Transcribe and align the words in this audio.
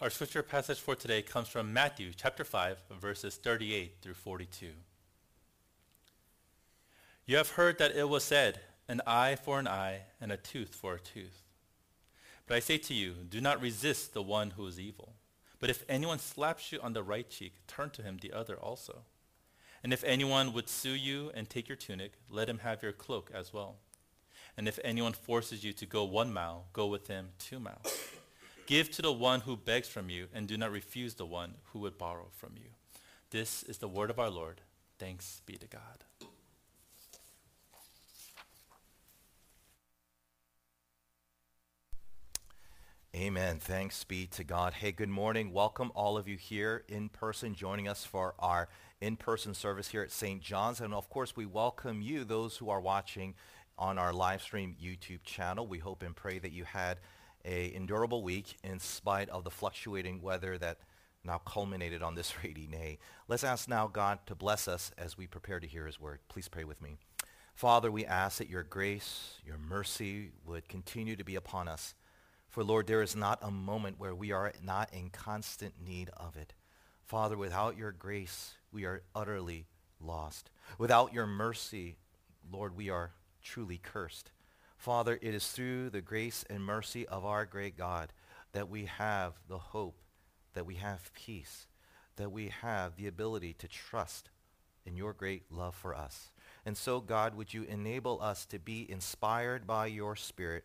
Our 0.00 0.10
scripture 0.10 0.44
passage 0.44 0.78
for 0.78 0.94
today 0.94 1.22
comes 1.22 1.48
from 1.48 1.72
Matthew 1.72 2.12
chapter 2.16 2.44
5, 2.44 2.78
verses 3.00 3.34
38 3.34 3.96
through 4.00 4.14
42. 4.14 4.68
You 7.26 7.36
have 7.36 7.50
heard 7.50 7.78
that 7.78 7.96
it 7.96 8.08
was 8.08 8.22
said, 8.22 8.60
an 8.86 9.02
eye 9.08 9.34
for 9.34 9.58
an 9.58 9.66
eye 9.66 10.02
and 10.20 10.30
a 10.30 10.36
tooth 10.36 10.72
for 10.72 10.94
a 10.94 11.00
tooth. 11.00 11.42
But 12.46 12.56
I 12.56 12.60
say 12.60 12.78
to 12.78 12.94
you, 12.94 13.14
do 13.28 13.40
not 13.40 13.60
resist 13.60 14.14
the 14.14 14.22
one 14.22 14.50
who 14.50 14.68
is 14.68 14.78
evil. 14.78 15.14
But 15.58 15.68
if 15.68 15.84
anyone 15.88 16.20
slaps 16.20 16.70
you 16.70 16.78
on 16.80 16.92
the 16.92 17.02
right 17.02 17.28
cheek, 17.28 17.54
turn 17.66 17.90
to 17.90 18.02
him 18.02 18.18
the 18.20 18.32
other 18.32 18.54
also. 18.54 19.00
And 19.82 19.92
if 19.92 20.04
anyone 20.04 20.52
would 20.52 20.68
sue 20.68 20.90
you 20.90 21.32
and 21.34 21.50
take 21.50 21.68
your 21.68 21.74
tunic, 21.74 22.12
let 22.30 22.48
him 22.48 22.58
have 22.58 22.84
your 22.84 22.92
cloak 22.92 23.32
as 23.34 23.52
well. 23.52 23.78
And 24.56 24.68
if 24.68 24.78
anyone 24.84 25.12
forces 25.12 25.64
you 25.64 25.72
to 25.72 25.86
go 25.86 26.04
one 26.04 26.32
mile, 26.32 26.66
go 26.72 26.86
with 26.86 27.08
him 27.08 27.30
two 27.40 27.58
miles. 27.58 27.98
Give 28.68 28.90
to 28.90 29.00
the 29.00 29.10
one 29.10 29.40
who 29.40 29.56
begs 29.56 29.88
from 29.88 30.10
you, 30.10 30.26
and 30.34 30.46
do 30.46 30.58
not 30.58 30.70
refuse 30.70 31.14
the 31.14 31.24
one 31.24 31.54
who 31.72 31.78
would 31.78 31.96
borrow 31.96 32.26
from 32.32 32.52
you. 32.54 32.68
This 33.30 33.62
is 33.62 33.78
the 33.78 33.88
word 33.88 34.10
of 34.10 34.18
our 34.18 34.28
Lord. 34.28 34.60
Thanks 34.98 35.40
be 35.46 35.54
to 35.54 35.66
God. 35.66 36.04
Amen. 43.16 43.58
Thanks 43.58 44.04
be 44.04 44.26
to 44.26 44.44
God. 44.44 44.74
Hey, 44.74 44.92
good 44.92 45.08
morning. 45.08 45.50
Welcome 45.50 45.90
all 45.94 46.18
of 46.18 46.28
you 46.28 46.36
here 46.36 46.84
in 46.88 47.08
person 47.08 47.54
joining 47.54 47.88
us 47.88 48.04
for 48.04 48.34
our 48.38 48.68
in-person 49.00 49.54
service 49.54 49.88
here 49.88 50.02
at 50.02 50.12
St. 50.12 50.42
John's. 50.42 50.82
And 50.82 50.92
of 50.92 51.08
course, 51.08 51.34
we 51.34 51.46
welcome 51.46 52.02
you, 52.02 52.22
those 52.22 52.58
who 52.58 52.68
are 52.68 52.82
watching 52.82 53.34
on 53.78 53.96
our 53.96 54.12
live 54.12 54.42
stream 54.42 54.76
YouTube 54.78 55.22
channel. 55.24 55.66
We 55.66 55.78
hope 55.78 56.02
and 56.02 56.14
pray 56.14 56.38
that 56.38 56.52
you 56.52 56.64
had 56.64 56.98
a 57.48 57.74
endurable 57.74 58.22
week 58.22 58.56
in 58.62 58.78
spite 58.78 59.30
of 59.30 59.42
the 59.42 59.50
fluctuating 59.50 60.20
weather 60.20 60.58
that 60.58 60.78
now 61.24 61.38
culminated 61.38 62.02
on 62.02 62.14
this 62.14 62.34
rainy 62.44 62.66
day. 62.66 62.98
Let's 63.26 63.44
ask 63.44 63.68
now 63.68 63.86
God 63.86 64.18
to 64.26 64.34
bless 64.34 64.68
us 64.68 64.92
as 64.98 65.16
we 65.16 65.26
prepare 65.26 65.58
to 65.58 65.66
hear 65.66 65.86
his 65.86 65.98
word. 65.98 66.20
Please 66.28 66.48
pray 66.48 66.64
with 66.64 66.82
me. 66.82 66.98
Father, 67.54 67.90
we 67.90 68.04
ask 68.04 68.38
that 68.38 68.50
your 68.50 68.62
grace, 68.62 69.38
your 69.44 69.58
mercy 69.58 70.30
would 70.46 70.68
continue 70.68 71.16
to 71.16 71.24
be 71.24 71.34
upon 71.34 71.66
us. 71.68 71.94
For 72.48 72.62
Lord, 72.62 72.86
there 72.86 73.02
is 73.02 73.16
not 73.16 73.38
a 73.42 73.50
moment 73.50 73.98
where 73.98 74.14
we 74.14 74.30
are 74.30 74.52
not 74.62 74.92
in 74.92 75.10
constant 75.10 75.74
need 75.84 76.10
of 76.16 76.36
it. 76.36 76.52
Father, 77.04 77.36
without 77.36 77.76
your 77.76 77.92
grace, 77.92 78.54
we 78.70 78.84
are 78.84 79.02
utterly 79.14 79.66
lost. 80.00 80.50
Without 80.78 81.12
your 81.12 81.26
mercy, 81.26 81.96
Lord, 82.50 82.76
we 82.76 82.90
are 82.90 83.12
truly 83.42 83.78
cursed. 83.82 84.30
Father, 84.78 85.18
it 85.20 85.34
is 85.34 85.48
through 85.48 85.90
the 85.90 86.00
grace 86.00 86.44
and 86.48 86.64
mercy 86.64 87.06
of 87.06 87.26
our 87.26 87.44
great 87.44 87.76
God 87.76 88.12
that 88.52 88.70
we 88.70 88.86
have 88.86 89.34
the 89.48 89.58
hope, 89.58 90.00
that 90.54 90.64
we 90.64 90.76
have 90.76 91.12
peace, 91.12 91.66
that 92.16 92.32
we 92.32 92.50
have 92.62 92.96
the 92.96 93.06
ability 93.06 93.54
to 93.58 93.68
trust 93.68 94.30
in 94.86 94.96
your 94.96 95.12
great 95.12 95.42
love 95.50 95.74
for 95.74 95.94
us. 95.94 96.30
And 96.64 96.76
so, 96.76 97.00
God, 97.00 97.34
would 97.34 97.52
you 97.52 97.64
enable 97.64 98.22
us 98.22 98.46
to 98.46 98.58
be 98.58 98.90
inspired 98.90 99.66
by 99.66 99.86
your 99.86 100.16
Spirit 100.16 100.64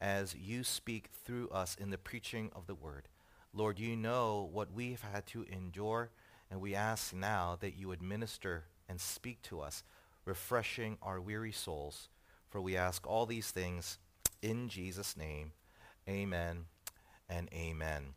as 0.00 0.34
you 0.34 0.64
speak 0.64 1.10
through 1.24 1.48
us 1.50 1.76
in 1.78 1.90
the 1.90 1.98
preaching 1.98 2.50
of 2.54 2.66
the 2.66 2.74
word. 2.74 3.08
Lord, 3.52 3.78
you 3.78 3.96
know 3.96 4.48
what 4.52 4.72
we've 4.72 5.02
had 5.12 5.26
to 5.28 5.44
endure, 5.50 6.10
and 6.50 6.60
we 6.60 6.74
ask 6.74 7.12
now 7.12 7.58
that 7.60 7.76
you 7.76 7.92
administer 7.92 8.64
and 8.88 9.00
speak 9.00 9.42
to 9.42 9.60
us, 9.60 9.82
refreshing 10.24 10.96
our 11.02 11.20
weary 11.20 11.52
souls. 11.52 12.08
For 12.50 12.60
we 12.60 12.76
ask 12.76 13.06
all 13.06 13.26
these 13.26 13.50
things 13.50 13.98
in 14.42 14.68
Jesus' 14.68 15.16
name. 15.16 15.52
Amen 16.08 16.64
and 17.28 17.48
amen. 17.54 18.14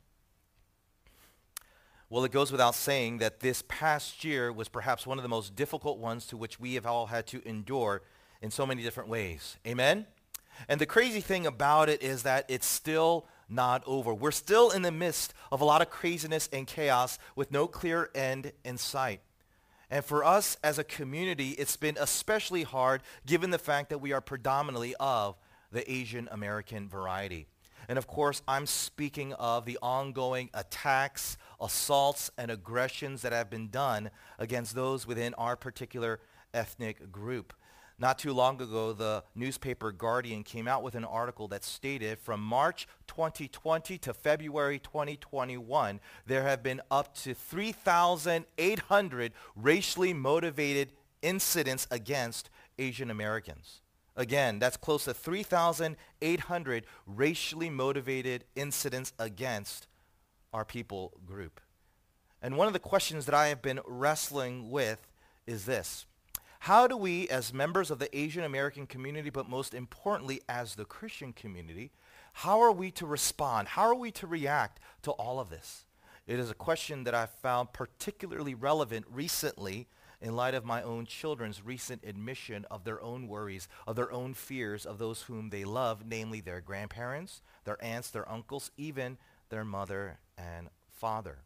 Well, 2.09 2.25
it 2.25 2.31
goes 2.31 2.51
without 2.51 2.75
saying 2.75 3.19
that 3.19 3.39
this 3.39 3.63
past 3.67 4.23
year 4.23 4.51
was 4.51 4.67
perhaps 4.69 5.07
one 5.07 5.17
of 5.17 5.23
the 5.23 5.29
most 5.29 5.55
difficult 5.55 5.97
ones 5.97 6.27
to 6.27 6.37
which 6.37 6.59
we 6.59 6.75
have 6.75 6.85
all 6.85 7.07
had 7.07 7.25
to 7.27 7.47
endure 7.47 8.01
in 8.41 8.51
so 8.51 8.65
many 8.65 8.83
different 8.83 9.09
ways. 9.09 9.57
Amen? 9.65 10.05
And 10.67 10.79
the 10.79 10.85
crazy 10.85 11.21
thing 11.21 11.47
about 11.47 11.89
it 11.89 12.03
is 12.03 12.23
that 12.23 12.45
it's 12.49 12.67
still 12.67 13.25
not 13.49 13.83
over. 13.85 14.13
We're 14.13 14.31
still 14.31 14.69
in 14.69 14.81
the 14.81 14.91
midst 14.91 15.33
of 15.51 15.61
a 15.61 15.65
lot 15.65 15.81
of 15.81 15.89
craziness 15.89 16.49
and 16.53 16.67
chaos 16.67 17.17
with 17.35 17.51
no 17.51 17.67
clear 17.67 18.09
end 18.13 18.51
in 18.63 18.77
sight. 18.77 19.21
And 19.93 20.03
for 20.03 20.23
us 20.23 20.57
as 20.63 20.79
a 20.79 20.83
community, 20.83 21.49
it's 21.49 21.77
been 21.77 21.99
especially 22.01 22.63
hard 22.63 23.03
given 23.27 23.51
the 23.51 23.59
fact 23.59 23.89
that 23.89 23.99
we 23.99 24.11
are 24.11 24.21
predominantly 24.21 24.95
of 24.99 25.35
the 25.71 25.89
Asian 25.89 26.27
American 26.31 26.89
variety. 26.89 27.45
And 27.87 27.99
of 27.99 28.07
course, 28.07 28.41
I'm 28.47 28.65
speaking 28.65 29.33
of 29.33 29.65
the 29.65 29.77
ongoing 29.83 30.49
attacks, 30.55 31.37
assaults, 31.61 32.31
and 32.39 32.49
aggressions 32.49 33.21
that 33.21 33.33
have 33.33 33.51
been 33.51 33.69
done 33.69 34.09
against 34.39 34.73
those 34.73 35.05
within 35.05 35.35
our 35.35 35.55
particular 35.55 36.19
ethnic 36.55 37.11
group. 37.11 37.53
Not 37.99 38.19
too 38.19 38.33
long 38.33 38.61
ago, 38.61 38.93
the 38.93 39.23
newspaper 39.35 39.91
Guardian 39.91 40.43
came 40.43 40.67
out 40.67 40.83
with 40.83 40.95
an 40.95 41.05
article 41.05 41.47
that 41.49 41.63
stated 41.63 42.17
from 42.17 42.41
March 42.41 42.87
2020 43.07 43.97
to 43.99 44.13
February 44.13 44.79
2021, 44.79 45.99
there 46.25 46.43
have 46.43 46.63
been 46.63 46.81
up 46.89 47.13
to 47.15 47.33
3,800 47.33 49.33
racially 49.55 50.13
motivated 50.13 50.93
incidents 51.21 51.87
against 51.91 52.49
Asian 52.79 53.11
Americans. 53.11 53.81
Again, 54.15 54.59
that's 54.59 54.77
close 54.77 55.05
to 55.05 55.13
3,800 55.13 56.85
racially 57.07 57.69
motivated 57.69 58.43
incidents 58.55 59.13
against 59.17 59.87
our 60.51 60.65
people 60.65 61.13
group. 61.25 61.59
And 62.41 62.57
one 62.57 62.67
of 62.67 62.73
the 62.73 62.79
questions 62.79 63.25
that 63.25 63.33
I 63.33 63.47
have 63.47 63.61
been 63.61 63.79
wrestling 63.87 64.69
with 64.69 65.07
is 65.47 65.65
this. 65.65 66.05
How 66.63 66.87
do 66.87 66.95
we, 66.95 67.27
as 67.27 67.53
members 67.53 67.91
of 67.91 67.99
the 67.99 68.17
Asian 68.17 68.45
American 68.45 68.87
community, 68.87 69.29
but 69.29 69.49
most 69.49 69.73
importantly 69.73 70.39
as 70.47 70.75
the 70.75 70.85
Christian 70.85 71.33
community, 71.33 71.91
how 72.31 72.61
are 72.61 72.71
we 72.71 72.89
to 72.91 73.05
respond? 73.05 73.67
How 73.67 73.81
are 73.81 73.95
we 73.95 74.11
to 74.11 74.27
react 74.27 74.79
to 75.01 75.11
all 75.11 75.41
of 75.41 75.49
this? 75.49 75.83
It 76.25 76.39
is 76.39 76.49
a 76.49 76.53
question 76.53 77.03
that 77.03 77.13
I 77.13 77.25
found 77.25 77.73
particularly 77.73 78.55
relevant 78.55 79.05
recently 79.11 79.89
in 80.21 80.37
light 80.37 80.53
of 80.53 80.63
my 80.63 80.81
own 80.81 81.05
children's 81.05 81.61
recent 81.61 82.01
admission 82.05 82.65
of 82.71 82.85
their 82.85 83.01
own 83.03 83.27
worries, 83.27 83.67
of 83.85 83.97
their 83.97 84.13
own 84.13 84.33
fears 84.33 84.85
of 84.85 84.99
those 84.99 85.23
whom 85.23 85.49
they 85.49 85.65
love, 85.65 86.05
namely 86.07 86.39
their 86.39 86.61
grandparents, 86.61 87.41
their 87.65 87.83
aunts, 87.83 88.09
their 88.09 88.31
uncles, 88.31 88.71
even 88.77 89.17
their 89.49 89.65
mother 89.65 90.17
and 90.37 90.69
father. 90.93 91.39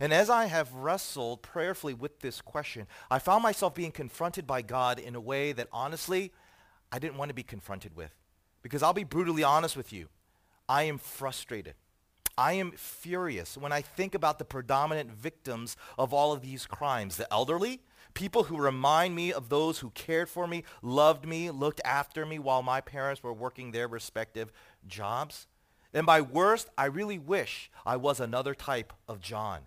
And 0.00 0.12
as 0.12 0.28
I 0.28 0.46
have 0.46 0.72
wrestled 0.74 1.42
prayerfully 1.42 1.94
with 1.94 2.20
this 2.20 2.40
question, 2.40 2.86
I 3.10 3.18
found 3.18 3.42
myself 3.42 3.74
being 3.74 3.92
confronted 3.92 4.46
by 4.46 4.62
God 4.62 4.98
in 4.98 5.14
a 5.14 5.20
way 5.20 5.52
that 5.52 5.68
honestly, 5.72 6.32
I 6.90 6.98
didn't 6.98 7.16
want 7.16 7.28
to 7.28 7.34
be 7.34 7.42
confronted 7.42 7.94
with. 7.96 8.10
Because 8.62 8.82
I'll 8.82 8.92
be 8.92 9.04
brutally 9.04 9.44
honest 9.44 9.76
with 9.76 9.92
you. 9.92 10.08
I 10.68 10.84
am 10.84 10.98
frustrated. 10.98 11.74
I 12.36 12.54
am 12.54 12.72
furious 12.72 13.56
when 13.56 13.70
I 13.70 13.82
think 13.82 14.14
about 14.14 14.38
the 14.38 14.44
predominant 14.44 15.12
victims 15.12 15.76
of 15.96 16.12
all 16.12 16.32
of 16.32 16.40
these 16.40 16.66
crimes. 16.66 17.16
The 17.16 17.32
elderly, 17.32 17.80
people 18.14 18.44
who 18.44 18.56
remind 18.56 19.14
me 19.14 19.32
of 19.32 19.48
those 19.48 19.78
who 19.78 19.90
cared 19.90 20.28
for 20.28 20.46
me, 20.48 20.64
loved 20.82 21.26
me, 21.26 21.50
looked 21.50 21.80
after 21.84 22.26
me 22.26 22.40
while 22.40 22.62
my 22.62 22.80
parents 22.80 23.22
were 23.22 23.32
working 23.32 23.70
their 23.70 23.86
respective 23.86 24.50
jobs. 24.88 25.46
And 25.92 26.06
by 26.06 26.20
worst, 26.22 26.70
I 26.76 26.86
really 26.86 27.18
wish 27.18 27.70
I 27.86 27.96
was 27.96 28.18
another 28.18 28.54
type 28.54 28.92
of 29.06 29.20
John 29.20 29.60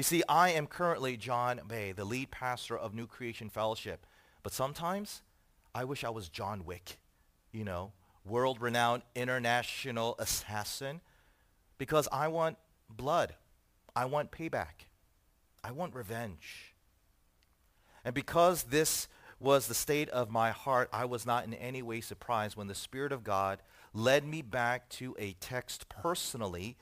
you 0.00 0.04
see, 0.04 0.22
I 0.30 0.52
am 0.52 0.66
currently 0.66 1.18
John 1.18 1.60
Bay, 1.68 1.92
the 1.92 2.06
lead 2.06 2.30
pastor 2.30 2.74
of 2.74 2.94
New 2.94 3.06
Creation 3.06 3.50
Fellowship. 3.50 4.06
But 4.42 4.54
sometimes 4.54 5.20
I 5.74 5.84
wish 5.84 6.04
I 6.04 6.08
was 6.08 6.30
John 6.30 6.64
Wick, 6.64 6.96
you 7.52 7.64
know, 7.64 7.92
world-renowned 8.24 9.02
international 9.14 10.14
assassin, 10.18 11.02
because 11.76 12.08
I 12.10 12.28
want 12.28 12.56
blood. 12.88 13.34
I 13.94 14.06
want 14.06 14.30
payback. 14.30 14.86
I 15.62 15.70
want 15.70 15.94
revenge. 15.94 16.74
And 18.02 18.14
because 18.14 18.62
this 18.62 19.06
was 19.38 19.66
the 19.66 19.74
state 19.74 20.08
of 20.08 20.30
my 20.30 20.50
heart, 20.50 20.88
I 20.94 21.04
was 21.04 21.26
not 21.26 21.44
in 21.44 21.52
any 21.52 21.82
way 21.82 22.00
surprised 22.00 22.56
when 22.56 22.68
the 22.68 22.74
Spirit 22.74 23.12
of 23.12 23.22
God 23.22 23.60
led 23.92 24.24
me 24.24 24.40
back 24.40 24.88
to 24.92 25.14
a 25.18 25.34
text 25.40 25.90
personally 25.90 26.78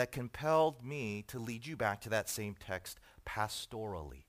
that 0.00 0.12
compelled 0.12 0.82
me 0.82 1.22
to 1.28 1.38
lead 1.38 1.66
you 1.66 1.76
back 1.76 2.00
to 2.00 2.08
that 2.08 2.26
same 2.26 2.56
text 2.58 2.98
pastorally. 3.26 4.24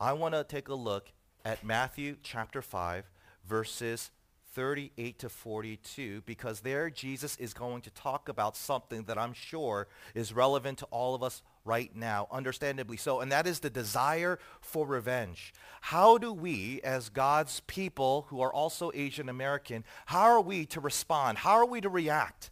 I 0.00 0.12
want 0.12 0.34
to 0.34 0.42
take 0.42 0.66
a 0.66 0.74
look 0.74 1.12
at 1.44 1.62
Matthew 1.62 2.16
chapter 2.20 2.60
5, 2.60 3.08
verses 3.46 4.10
38 4.54 5.20
to 5.20 5.28
42, 5.28 6.22
because 6.26 6.62
there 6.62 6.90
Jesus 6.90 7.36
is 7.36 7.54
going 7.54 7.82
to 7.82 7.90
talk 7.90 8.28
about 8.28 8.56
something 8.56 9.04
that 9.04 9.16
I'm 9.16 9.34
sure 9.34 9.86
is 10.16 10.32
relevant 10.32 10.78
to 10.78 10.86
all 10.86 11.14
of 11.14 11.22
us 11.22 11.42
right 11.64 11.94
now, 11.94 12.26
understandably 12.32 12.96
so, 12.96 13.20
and 13.20 13.30
that 13.30 13.46
is 13.46 13.60
the 13.60 13.70
desire 13.70 14.40
for 14.60 14.84
revenge. 14.84 15.54
How 15.80 16.18
do 16.18 16.32
we, 16.32 16.80
as 16.82 17.08
God's 17.08 17.60
people 17.68 18.26
who 18.30 18.40
are 18.40 18.52
also 18.52 18.90
Asian 18.94 19.28
American, 19.28 19.84
how 20.06 20.22
are 20.22 20.40
we 20.40 20.66
to 20.66 20.80
respond? 20.80 21.38
How 21.38 21.52
are 21.52 21.66
we 21.66 21.80
to 21.80 21.88
react 21.88 22.50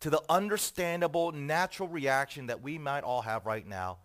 to 0.00 0.10
the 0.10 0.22
understandable 0.28 1.32
natural 1.32 1.88
reaction 1.88 2.46
that 2.46 2.62
we 2.62 2.78
might 2.78 3.04
all 3.04 3.22
have 3.22 3.46
right 3.46 3.66
now, 3.66 3.98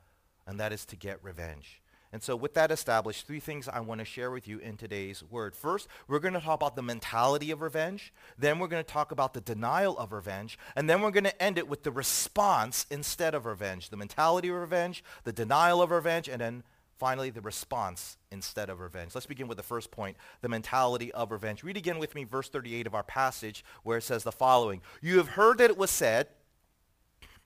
and 0.45 0.59
that 0.59 0.74
is 0.74 0.86
to 0.86 0.95
get 0.95 1.24
revenge. 1.24 1.81
And 2.15 2.24
so 2.24 2.36
with 2.36 2.53
that 2.53 2.71
established, 2.71 3.27
three 3.27 3.42
things 3.42 3.68
I 3.68 3.81
want 3.81 4.00
to 4.00 4.06
share 4.06 4.31
with 4.31 4.47
you 4.47 4.59
in 4.59 4.77
today's 4.77 5.21
word. 5.21 5.53
First, 5.53 5.89
we're 6.07 6.19
going 6.19 6.33
to 6.33 6.39
talk 6.39 6.56
about 6.56 6.77
the 6.77 6.81
mentality 6.81 7.51
of 7.51 7.62
revenge. 7.62 8.13
Then 8.38 8.57
we're 8.57 8.69
going 8.69 8.83
to 8.83 8.89
talk 8.89 9.12
about 9.12 9.33
the 9.33 9.42
denial 9.42 9.97
of 9.97 10.13
revenge. 10.13 10.57
And 10.77 10.89
then 10.89 11.01
we're 11.01 11.12
going 11.12 11.25
to 11.25 11.44
end 11.44 11.57
it 11.57 11.68
with 11.68 11.83
the 11.83 11.92
response 11.92 12.86
instead 12.89 13.36
of 13.36 13.45
revenge. 13.45 13.89
The 13.89 13.98
mentality 13.98 14.48
of 14.48 14.56
revenge, 14.56 15.03
the 15.25 15.33
denial 15.33 15.81
of 15.81 15.91
revenge, 15.91 16.30
and 16.30 16.39
then 16.39 16.63
finally 16.97 17.30
the 17.30 17.42
response 17.42 18.18
instead 18.31 18.69
of 18.69 18.80
revenge. 18.80 19.13
Let's 19.13 19.27
begin 19.27 19.47
with 19.47 19.57
the 19.57 19.63
first 19.63 19.92
point, 19.92 20.18
the 20.42 20.50
mentality 20.50 21.12
of 21.12 21.31
revenge. 21.31 21.63
Read 21.63 21.77
again 21.77 22.00
with 22.00 22.15
me 22.15 22.24
verse 22.24 22.50
38 22.50 22.88
of 22.88 22.95
our 22.95 23.03
passage 23.03 23.63
where 23.83 23.97
it 23.97 24.03
says 24.03 24.24
the 24.24 24.31
following. 24.31 24.81
You 25.01 25.18
have 25.18 25.30
heard 25.30 25.57
that 25.57 25.69
it 25.69 25.77
was 25.77 25.92
said, 25.92 26.27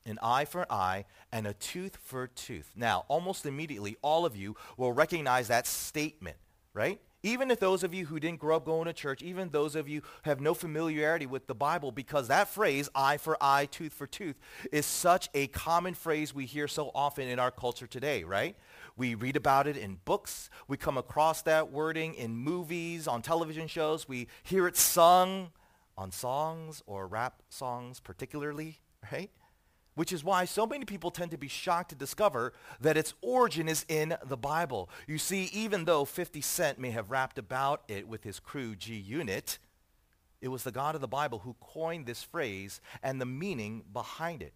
an 0.05 0.19
eye 0.21 0.45
for 0.45 0.61
an 0.61 0.67
eye 0.69 1.05
and 1.31 1.45
a 1.45 1.53
tooth 1.53 1.97
for 2.01 2.23
a 2.23 2.27
tooth. 2.27 2.71
Now, 2.75 3.05
almost 3.07 3.45
immediately, 3.45 3.97
all 4.01 4.25
of 4.25 4.35
you 4.35 4.55
will 4.77 4.93
recognize 4.93 5.47
that 5.49 5.67
statement, 5.67 6.37
right? 6.73 6.99
Even 7.21 7.51
if 7.51 7.59
those 7.59 7.83
of 7.83 7.93
you 7.93 8.05
who 8.05 8.17
didn't 8.19 8.39
grow 8.39 8.55
up 8.55 8.65
going 8.65 8.85
to 8.85 8.93
church, 8.93 9.21
even 9.21 9.49
those 9.49 9.75
of 9.75 9.89
you 9.89 10.01
have 10.21 10.39
no 10.39 10.53
familiarity 10.53 11.25
with 11.25 11.47
the 11.47 11.55
Bible, 11.55 11.91
because 11.91 12.29
that 12.29 12.47
phrase, 12.47 12.89
eye 12.95 13.17
for 13.17 13.37
eye, 13.41 13.65
tooth 13.65 13.91
for 13.91 14.07
tooth, 14.07 14.39
is 14.71 14.85
such 14.85 15.27
a 15.33 15.47
common 15.47 15.93
phrase 15.93 16.33
we 16.33 16.45
hear 16.45 16.67
so 16.67 16.91
often 16.95 17.27
in 17.27 17.37
our 17.37 17.51
culture 17.51 17.87
today, 17.87 18.23
right? 18.23 18.55
We 18.99 19.15
read 19.15 19.37
about 19.37 19.65
it 19.65 19.77
in 19.77 19.97
books. 20.03 20.49
We 20.67 20.75
come 20.75 20.97
across 20.97 21.41
that 21.43 21.71
wording 21.71 22.15
in 22.15 22.35
movies, 22.35 23.07
on 23.07 23.21
television 23.21 23.67
shows. 23.67 24.09
We 24.09 24.27
hear 24.43 24.67
it 24.67 24.75
sung 24.75 25.51
on 25.97 26.11
songs 26.11 26.83
or 26.85 27.07
rap 27.07 27.41
songs 27.47 28.01
particularly, 28.01 28.81
right? 29.09 29.31
which 29.95 30.13
is 30.13 30.23
why 30.23 30.45
so 30.45 30.65
many 30.65 30.85
people 30.85 31.11
tend 31.11 31.29
to 31.29 31.37
be 31.37 31.49
shocked 31.49 31.89
to 31.89 31.95
discover 31.95 32.53
that 32.79 32.95
its 32.95 33.13
origin 33.21 33.67
is 33.67 33.85
in 33.89 34.15
the 34.27 34.37
Bible. 34.37 34.89
You 35.07 35.17
see, 35.17 35.49
even 35.51 35.83
though 35.83 36.05
50 36.05 36.39
Cent 36.39 36.79
may 36.79 36.91
have 36.91 37.11
rapped 37.11 37.37
about 37.37 37.83
it 37.89 38.07
with 38.07 38.23
his 38.23 38.39
crew 38.39 38.77
G 38.77 38.95
Unit, 38.95 39.59
it 40.41 40.47
was 40.47 40.63
the 40.63 40.71
God 40.71 40.95
of 40.95 41.01
the 41.01 41.07
Bible 41.07 41.39
who 41.39 41.55
coined 41.59 42.05
this 42.05 42.23
phrase 42.23 42.79
and 43.03 43.19
the 43.19 43.25
meaning 43.25 43.83
behind 43.91 44.41
it. 44.41 44.53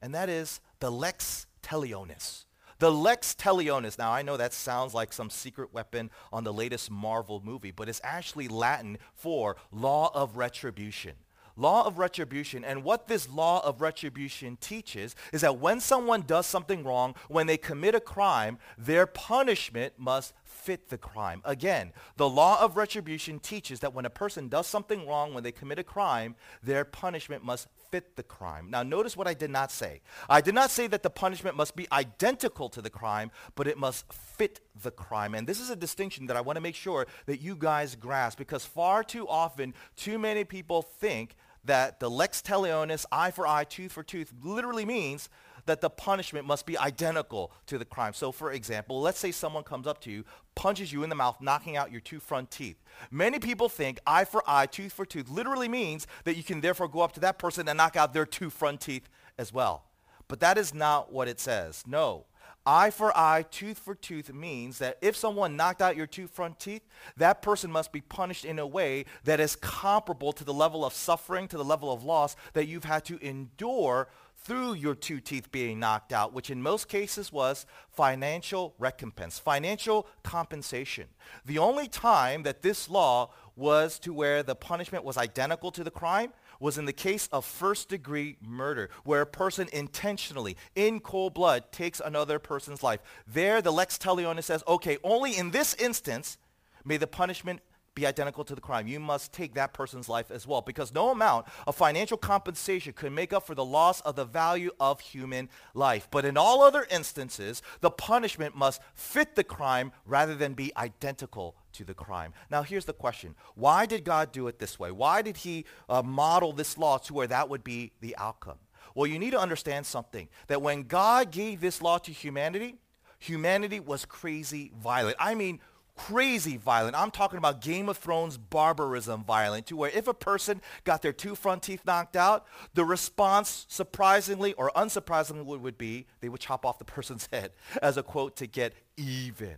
And 0.00 0.14
that 0.14 0.28
is 0.28 0.60
the 0.78 0.90
lex 0.90 1.46
talionis. 1.64 2.45
The 2.78 2.92
lex 2.92 3.34
talionis. 3.34 3.98
Now, 3.98 4.12
I 4.12 4.22
know 4.22 4.36
that 4.36 4.52
sounds 4.52 4.94
like 4.94 5.12
some 5.12 5.30
secret 5.30 5.72
weapon 5.72 6.10
on 6.32 6.44
the 6.44 6.52
latest 6.52 6.90
Marvel 6.90 7.40
movie, 7.44 7.70
but 7.70 7.88
it's 7.88 8.00
actually 8.04 8.48
Latin 8.48 8.98
for 9.14 9.56
law 9.70 10.10
of 10.14 10.36
retribution 10.36 11.14
law 11.56 11.86
of 11.86 11.98
retribution. 11.98 12.64
And 12.64 12.84
what 12.84 13.08
this 13.08 13.28
law 13.28 13.64
of 13.64 13.80
retribution 13.80 14.56
teaches 14.60 15.16
is 15.32 15.40
that 15.40 15.58
when 15.58 15.80
someone 15.80 16.22
does 16.22 16.46
something 16.46 16.84
wrong, 16.84 17.14
when 17.28 17.46
they 17.46 17.56
commit 17.56 17.94
a 17.94 18.00
crime, 18.00 18.58
their 18.76 19.06
punishment 19.06 19.94
must 19.96 20.34
fit 20.44 20.88
the 20.88 20.98
crime. 20.98 21.40
Again, 21.44 21.92
the 22.16 22.28
law 22.28 22.62
of 22.62 22.76
retribution 22.76 23.38
teaches 23.38 23.80
that 23.80 23.94
when 23.94 24.04
a 24.04 24.10
person 24.10 24.48
does 24.48 24.66
something 24.66 25.06
wrong, 25.06 25.32
when 25.32 25.42
they 25.42 25.52
commit 25.52 25.78
a 25.78 25.84
crime, 25.84 26.36
their 26.62 26.84
punishment 26.84 27.44
must 27.44 27.68
fit 27.90 28.16
the 28.16 28.22
crime. 28.22 28.70
Now 28.70 28.82
notice 28.82 29.16
what 29.16 29.26
I 29.26 29.34
did 29.34 29.50
not 29.50 29.70
say. 29.70 30.00
I 30.28 30.40
did 30.40 30.54
not 30.54 30.70
say 30.70 30.86
that 30.88 31.02
the 31.02 31.10
punishment 31.10 31.56
must 31.56 31.76
be 31.76 31.86
identical 31.92 32.68
to 32.70 32.82
the 32.82 32.90
crime, 32.90 33.30
but 33.54 33.66
it 33.66 33.78
must 33.78 34.12
fit 34.12 34.60
the 34.82 34.90
crime. 34.90 35.34
And 35.34 35.46
this 35.46 35.60
is 35.60 35.70
a 35.70 35.76
distinction 35.76 36.26
that 36.26 36.36
I 36.36 36.40
want 36.40 36.56
to 36.56 36.60
make 36.60 36.74
sure 36.74 37.06
that 37.26 37.40
you 37.40 37.56
guys 37.56 37.94
grasp 37.94 38.38
because 38.38 38.64
far 38.64 39.02
too 39.02 39.28
often, 39.28 39.74
too 39.96 40.18
many 40.18 40.44
people 40.44 40.82
think 40.82 41.36
that 41.66 42.00
the 42.00 42.10
lex 42.10 42.42
talionis, 42.42 43.04
eye 43.12 43.30
for 43.30 43.46
eye, 43.46 43.64
tooth 43.64 43.92
for 43.92 44.02
tooth, 44.02 44.32
literally 44.42 44.84
means 44.84 45.28
that 45.66 45.80
the 45.80 45.90
punishment 45.90 46.46
must 46.46 46.64
be 46.64 46.78
identical 46.78 47.52
to 47.66 47.76
the 47.76 47.84
crime. 47.84 48.12
So 48.12 48.32
for 48.32 48.52
example, 48.52 49.00
let's 49.00 49.18
say 49.18 49.32
someone 49.32 49.64
comes 49.64 49.86
up 49.86 50.00
to 50.02 50.10
you, 50.10 50.24
punches 50.54 50.92
you 50.92 51.02
in 51.02 51.10
the 51.10 51.16
mouth, 51.16 51.38
knocking 51.40 51.76
out 51.76 51.90
your 51.90 52.00
two 52.00 52.20
front 52.20 52.50
teeth. 52.50 52.82
Many 53.10 53.38
people 53.40 53.68
think 53.68 53.98
eye 54.06 54.24
for 54.24 54.42
eye, 54.46 54.66
tooth 54.66 54.92
for 54.92 55.04
tooth 55.04 55.28
literally 55.28 55.68
means 55.68 56.06
that 56.24 56.36
you 56.36 56.44
can 56.44 56.60
therefore 56.60 56.88
go 56.88 57.00
up 57.00 57.12
to 57.12 57.20
that 57.20 57.38
person 57.38 57.68
and 57.68 57.76
knock 57.76 57.96
out 57.96 58.14
their 58.14 58.26
two 58.26 58.48
front 58.48 58.80
teeth 58.80 59.08
as 59.38 59.52
well. 59.52 59.84
But 60.28 60.40
that 60.40 60.56
is 60.56 60.72
not 60.72 61.12
what 61.12 61.28
it 61.28 61.40
says. 61.40 61.84
No 61.86 62.26
eye 62.66 62.90
for 62.90 63.16
eye, 63.16 63.44
tooth 63.50 63.78
for 63.78 63.94
tooth 63.94 64.32
means 64.32 64.78
that 64.78 64.98
if 65.00 65.16
someone 65.16 65.56
knocked 65.56 65.80
out 65.80 65.96
your 65.96 66.06
two 66.06 66.26
front 66.26 66.58
teeth, 66.58 66.82
that 67.16 67.40
person 67.40 67.70
must 67.70 67.92
be 67.92 68.00
punished 68.00 68.44
in 68.44 68.58
a 68.58 68.66
way 68.66 69.04
that 69.24 69.40
is 69.40 69.56
comparable 69.56 70.32
to 70.32 70.44
the 70.44 70.52
level 70.52 70.84
of 70.84 70.92
suffering, 70.92 71.48
to 71.48 71.56
the 71.56 71.64
level 71.64 71.92
of 71.92 72.04
loss 72.04 72.36
that 72.54 72.66
you've 72.66 72.84
had 72.84 73.04
to 73.04 73.18
endure 73.24 74.08
through 74.38 74.74
your 74.74 74.94
two 74.94 75.18
teeth 75.18 75.50
being 75.50 75.80
knocked 75.80 76.12
out, 76.12 76.32
which 76.32 76.50
in 76.50 76.62
most 76.62 76.88
cases 76.88 77.32
was 77.32 77.66
financial 77.90 78.74
recompense, 78.78 79.38
financial 79.38 80.06
compensation. 80.22 81.08
The 81.44 81.58
only 81.58 81.88
time 81.88 82.42
that 82.44 82.62
this 82.62 82.88
law 82.88 83.30
was 83.56 83.98
to 84.00 84.12
where 84.12 84.42
the 84.42 84.54
punishment 84.54 85.04
was 85.04 85.16
identical 85.16 85.70
to 85.72 85.82
the 85.82 85.90
crime 85.90 86.32
was 86.60 86.78
in 86.78 86.84
the 86.84 86.92
case 86.92 87.28
of 87.32 87.44
first 87.44 87.88
degree 87.88 88.36
murder, 88.40 88.90
where 89.04 89.22
a 89.22 89.26
person 89.26 89.68
intentionally, 89.72 90.56
in 90.74 91.00
cold 91.00 91.34
blood, 91.34 91.70
takes 91.72 92.00
another 92.00 92.38
person's 92.38 92.82
life. 92.82 93.00
There, 93.26 93.60
the 93.62 93.72
lex 93.72 93.98
talionis 93.98 94.44
says, 94.44 94.62
okay, 94.66 94.98
only 95.02 95.36
in 95.36 95.50
this 95.50 95.74
instance 95.74 96.38
may 96.84 96.96
the 96.96 97.06
punishment 97.06 97.60
be 97.96 98.06
identical 98.06 98.44
to 98.44 98.54
the 98.54 98.60
crime. 98.60 98.86
You 98.86 99.00
must 99.00 99.32
take 99.32 99.54
that 99.54 99.72
person's 99.72 100.08
life 100.08 100.30
as 100.30 100.46
well 100.46 100.60
because 100.60 100.94
no 100.94 101.10
amount 101.10 101.46
of 101.66 101.74
financial 101.74 102.16
compensation 102.16 102.92
could 102.92 103.10
make 103.10 103.32
up 103.32 103.44
for 103.44 103.56
the 103.56 103.64
loss 103.64 104.00
of 104.02 104.14
the 104.14 104.24
value 104.24 104.70
of 104.78 105.00
human 105.00 105.48
life. 105.74 106.06
But 106.12 106.24
in 106.24 106.36
all 106.36 106.62
other 106.62 106.86
instances, 106.90 107.62
the 107.80 107.90
punishment 107.90 108.54
must 108.54 108.80
fit 108.94 109.34
the 109.34 109.42
crime 109.42 109.90
rather 110.04 110.36
than 110.36 110.52
be 110.52 110.72
identical 110.76 111.56
to 111.72 111.84
the 111.84 111.94
crime. 111.94 112.34
Now 112.50 112.62
here's 112.62 112.84
the 112.84 112.92
question. 112.92 113.34
Why 113.54 113.86
did 113.86 114.04
God 114.04 114.30
do 114.30 114.46
it 114.46 114.58
this 114.58 114.78
way? 114.78 114.92
Why 114.92 115.22
did 115.22 115.38
he 115.38 115.64
uh, 115.88 116.02
model 116.02 116.52
this 116.52 116.76
law 116.78 116.98
to 116.98 117.14
where 117.14 117.26
that 117.26 117.48
would 117.48 117.64
be 117.64 117.92
the 118.00 118.14
outcome? 118.18 118.58
Well, 118.94 119.06
you 119.06 119.18
need 119.18 119.32
to 119.32 119.40
understand 119.40 119.86
something, 119.86 120.28
that 120.46 120.62
when 120.62 120.84
God 120.84 121.30
gave 121.30 121.60
this 121.60 121.82
law 121.82 121.98
to 121.98 122.12
humanity, 122.12 122.76
humanity 123.18 123.80
was 123.80 124.04
crazy 124.04 124.72
violent. 124.78 125.16
I 125.18 125.34
mean, 125.34 125.60
crazy 125.96 126.56
violent. 126.56 126.96
I'm 126.96 127.10
talking 127.10 127.38
about 127.38 127.60
Game 127.60 127.88
of 127.88 127.96
Thrones 127.96 128.36
barbarism 128.36 129.24
violent, 129.24 129.66
to 129.66 129.76
where 129.76 129.90
if 129.90 130.06
a 130.06 130.14
person 130.14 130.60
got 130.84 131.02
their 131.02 131.12
two 131.12 131.34
front 131.34 131.62
teeth 131.62 131.82
knocked 131.84 132.16
out, 132.16 132.46
the 132.74 132.84
response, 132.84 133.66
surprisingly 133.68 134.52
or 134.54 134.70
unsurprisingly, 134.76 135.58
would 135.58 135.78
be 135.78 136.06
they 136.20 136.28
would 136.28 136.40
chop 136.40 136.64
off 136.64 136.78
the 136.78 136.84
person's 136.96 137.28
head 137.32 137.52
as 137.82 137.96
a 137.96 138.02
quote 138.02 138.36
to 138.36 138.46
get 138.46 138.74
even. 138.96 139.56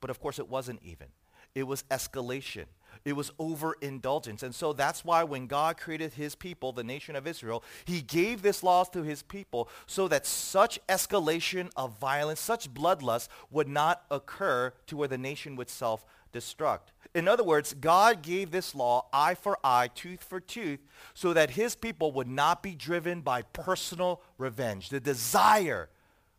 But 0.00 0.10
of 0.10 0.18
course, 0.20 0.38
it 0.38 0.48
wasn't 0.48 0.80
even. 0.82 1.08
It 1.54 1.64
was 1.64 1.82
escalation. 1.84 2.66
It 3.04 3.14
was 3.14 3.30
overindulgence. 3.38 4.42
And 4.42 4.54
so 4.54 4.72
that's 4.72 5.04
why 5.04 5.24
when 5.24 5.46
God 5.46 5.76
created 5.76 6.14
his 6.14 6.34
people, 6.34 6.72
the 6.72 6.84
nation 6.84 7.16
of 7.16 7.26
Israel, 7.26 7.64
he 7.84 8.02
gave 8.02 8.42
this 8.42 8.62
law 8.62 8.84
to 8.84 9.02
his 9.02 9.22
people 9.22 9.68
so 9.86 10.08
that 10.08 10.26
such 10.26 10.78
escalation 10.88 11.70
of 11.76 11.98
violence, 11.98 12.40
such 12.40 12.72
bloodlust 12.72 13.28
would 13.50 13.68
not 13.68 14.04
occur 14.10 14.72
to 14.86 14.96
where 14.96 15.08
the 15.08 15.18
nation 15.18 15.56
would 15.56 15.70
self-destruct. 15.70 16.92
In 17.14 17.26
other 17.26 17.44
words, 17.44 17.74
God 17.74 18.22
gave 18.22 18.50
this 18.50 18.74
law, 18.74 19.06
eye 19.12 19.34
for 19.34 19.58
eye, 19.64 19.88
tooth 19.94 20.22
for 20.22 20.40
tooth, 20.40 20.80
so 21.14 21.32
that 21.32 21.50
his 21.50 21.74
people 21.74 22.12
would 22.12 22.28
not 22.28 22.62
be 22.62 22.74
driven 22.74 23.20
by 23.20 23.42
personal 23.42 24.22
revenge, 24.38 24.90
the 24.90 25.00
desire 25.00 25.88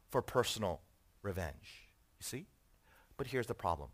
for 0.10 0.22
personal 0.22 0.82
revenge. 1.22 1.88
You 2.20 2.24
see? 2.24 2.46
But 3.18 3.28
here's 3.28 3.48
the 3.48 3.54
problem 3.54 3.90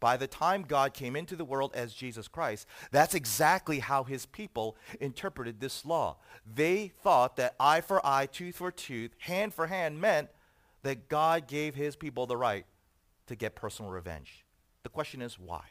by 0.00 0.16
the 0.16 0.26
time 0.26 0.62
God 0.62 0.92
came 0.92 1.16
into 1.16 1.36
the 1.36 1.44
world 1.44 1.72
as 1.74 1.94
Jesus 1.94 2.28
Christ, 2.28 2.66
that's 2.90 3.14
exactly 3.14 3.78
how 3.78 4.04
his 4.04 4.26
people 4.26 4.76
interpreted 5.00 5.60
this 5.60 5.84
law. 5.84 6.16
They 6.44 6.92
thought 7.02 7.36
that 7.36 7.54
eye 7.58 7.80
for 7.80 8.04
eye, 8.04 8.26
tooth 8.26 8.56
for 8.56 8.70
tooth, 8.70 9.12
hand 9.18 9.54
for 9.54 9.66
hand 9.66 10.00
meant 10.00 10.28
that 10.82 11.08
God 11.08 11.48
gave 11.48 11.74
his 11.74 11.96
people 11.96 12.26
the 12.26 12.36
right 12.36 12.66
to 13.26 13.34
get 13.34 13.56
personal 13.56 13.90
revenge. 13.90 14.44
The 14.82 14.90
question 14.90 15.22
is 15.22 15.38
why? 15.38 15.62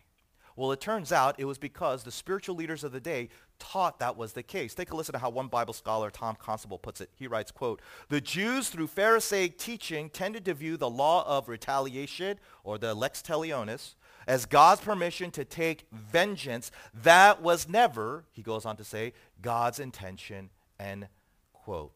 Well, 0.58 0.72
it 0.72 0.79
turns 0.79 1.12
out 1.12 1.36
it 1.38 1.46
was 1.46 1.58
because 1.58 2.03
the 2.03 2.12
spiritual 2.12 2.55
leaders 2.55 2.84
of 2.86 2.94
the 2.94 3.01
day 3.01 3.29
taught 3.60 4.00
that 4.00 4.15
was 4.15 4.34
the 4.34 4.44
case. 4.44 4.74
Take 4.74 4.91
a 4.91 4.96
listen 4.96 5.13
to 5.13 5.20
how 5.20 5.29
one 5.29 5.48
Bible 5.48 5.74
scholar, 5.74 6.10
Tom 6.10 6.36
Constable, 6.36 6.79
puts 6.79 7.01
it. 7.01 7.10
He 7.15 7.27
writes, 7.27 7.51
quote, 7.51 7.82
The 8.08 8.22
Jews, 8.22 8.70
through 8.70 8.88
Pharisaic 8.88 9.58
teaching, 9.58 10.10
tended 10.10 10.46
to 10.46 10.53
view 10.53 10.77
the 10.77 10.89
law 10.89 11.25
of 11.27 11.50
retaliation, 11.50 12.39
or 12.63 12.77
the 12.77 12.94
lex 12.94 13.22
talionis, 13.22 13.96
as 14.27 14.46
God's 14.46 14.82
permission 14.82 15.32
to 15.32 15.46
take 15.46 15.88
vengeance. 15.91 16.72
That 16.94 17.41
was 17.41 17.70
never, 17.70 18.25
he 18.32 18.41
goes 18.41 18.65
on 18.65 18.77
to 18.77 18.84
say, 18.84 19.13
God's 19.41 19.79
intention, 19.79 20.50
end 20.79 21.08
quote. 21.53 21.94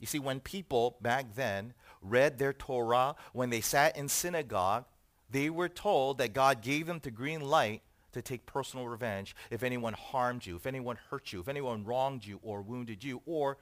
You 0.00 0.06
see, 0.06 0.18
when 0.18 0.40
people 0.40 0.98
back 1.00 1.34
then 1.34 1.72
read 2.02 2.38
their 2.38 2.52
Torah, 2.52 3.16
when 3.32 3.50
they 3.50 3.60
sat 3.60 3.96
in 3.96 4.08
synagogue, 4.08 4.84
they 5.30 5.50
were 5.50 5.68
told 5.68 6.18
that 6.18 6.34
God 6.34 6.62
gave 6.62 6.86
them 6.86 7.00
the 7.02 7.10
green 7.10 7.40
light 7.40 7.82
to 8.12 8.22
take 8.22 8.46
personal 8.46 8.88
revenge 8.88 9.34
if 9.50 9.62
anyone 9.62 9.92
harmed 9.92 10.46
you, 10.46 10.56
if 10.56 10.66
anyone 10.66 10.98
hurt 11.10 11.32
you, 11.32 11.40
if 11.40 11.48
anyone 11.48 11.84
wronged 11.84 12.24
you 12.24 12.38
or 12.42 12.62
wounded 12.62 13.02
you 13.02 13.22
or 13.26 13.58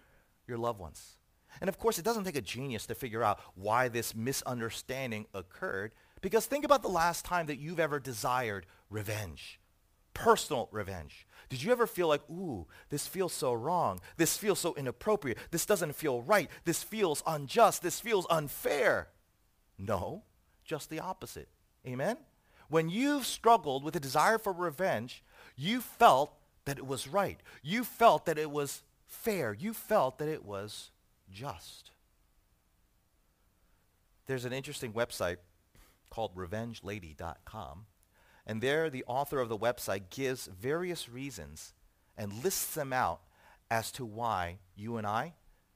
your 0.47 0.59
loved 0.59 0.79
ones. 0.79 1.17
And 1.61 1.69
of 1.69 1.79
course, 1.79 1.99
it 1.99 2.05
doesn't 2.05 2.25
take 2.25 2.37
a 2.37 2.43
genius 2.43 2.87
to 2.87 2.95
figure 2.95 3.23
out 3.23 3.41
why 3.55 3.89
this 3.89 4.15
misunderstanding 4.15 5.27
occurred 5.35 5.93
because 6.25 6.47
think 6.47 6.65
about 6.65 6.81
the 6.81 6.89
last 6.89 7.27
time 7.27 7.45
that 7.45 7.59
you've 7.59 7.79
ever 7.79 8.01
desired 8.01 8.65
revenge, 8.89 9.61
personal 10.15 10.71
revenge. 10.73 11.27
Did 11.51 11.63
you 11.63 11.71
ever 11.71 11.87
feel 11.87 12.09
like, 12.09 12.23
ooh, 12.31 12.67
this 12.89 13.07
feels 13.07 13.35
so 13.35 13.53
wrong. 13.53 14.01
This 14.17 14.35
feels 14.39 14.59
so 14.59 14.75
inappropriate. 14.75 15.37
This 15.51 15.67
doesn't 15.67 15.95
feel 15.95 16.23
right. 16.23 16.49
This 16.65 16.83
feels 16.83 17.23
unjust. 17.27 17.83
This 17.83 18.01
feels 18.01 18.27
unfair. 18.31 19.09
No, 19.77 20.23
just 20.65 20.89
the 20.89 20.99
opposite. 20.99 21.49
Amen? 21.87 22.17
When 22.71 22.89
you've 22.89 23.27
struggled 23.27 23.85
with 23.85 23.95
a 23.95 24.01
desire 24.01 24.39
for 24.39 24.55
revenge, 24.55 25.23
you 25.57 25.83
felt 25.83 26.33
that 26.65 26.79
it 26.79 26.87
was 26.87 27.07
right. 27.07 27.39
You 27.63 27.85
felt 27.85 28.25
that 28.25 28.39
it 28.39 28.51
was 28.51 28.83
fair. 29.05 29.53
You 29.53 29.75
felt 29.75 30.17
that 30.21 30.29
it 30.29 30.43
was 30.43 30.91
just. 31.31 31.91
There's 34.25 34.47
an 34.47 34.55
interesting 34.55 34.95
website 34.95 35.37
called 36.15 36.37
revengelady.com. 36.37 37.87
And 38.47 38.61
there, 38.61 38.89
the 38.89 39.05
author 39.09 39.41
of 39.41 39.49
the 39.49 39.59
website 39.59 40.11
gives 40.11 40.47
various 40.47 41.09
reasons 41.09 41.75
and 42.17 42.45
lists 42.45 42.75
them 42.75 42.93
out 42.93 43.23
as 43.69 43.91
to 43.93 44.05
why 44.05 44.59
you 44.77 44.97
and 44.97 45.07
I, 45.07 45.35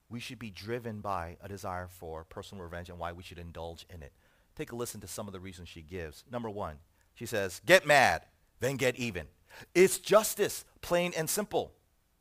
we 0.09 0.21
should 0.21 0.39
be 0.39 0.51
driven 0.51 1.01
by 1.01 1.39
a 1.43 1.49
desire 1.49 1.89
for 1.91 2.23
personal 2.23 2.63
revenge 2.63 2.89
and 2.89 2.99
why 2.99 3.13
we 3.13 3.25
should 3.25 3.39
indulge 3.39 3.85
in 3.93 4.01
it. 4.01 4.13
Take 4.55 4.71
a 4.71 4.77
listen 4.77 5.01
to 5.01 5.09
some 5.09 5.27
of 5.27 5.33
the 5.33 5.41
reasons 5.41 5.69
she 5.69 5.83
gives. 5.83 6.23
Number 6.31 6.49
one, 6.49 6.77
she 7.15 7.27
says, 7.27 7.61
get 7.67 7.85
mad, 7.85 8.23
then 8.61 8.77
get 8.77 8.95
even. 8.97 9.27
It's 9.75 9.99
justice, 9.99 10.65
plain 10.83 11.13
and 11.17 11.29
simple. 11.29 11.73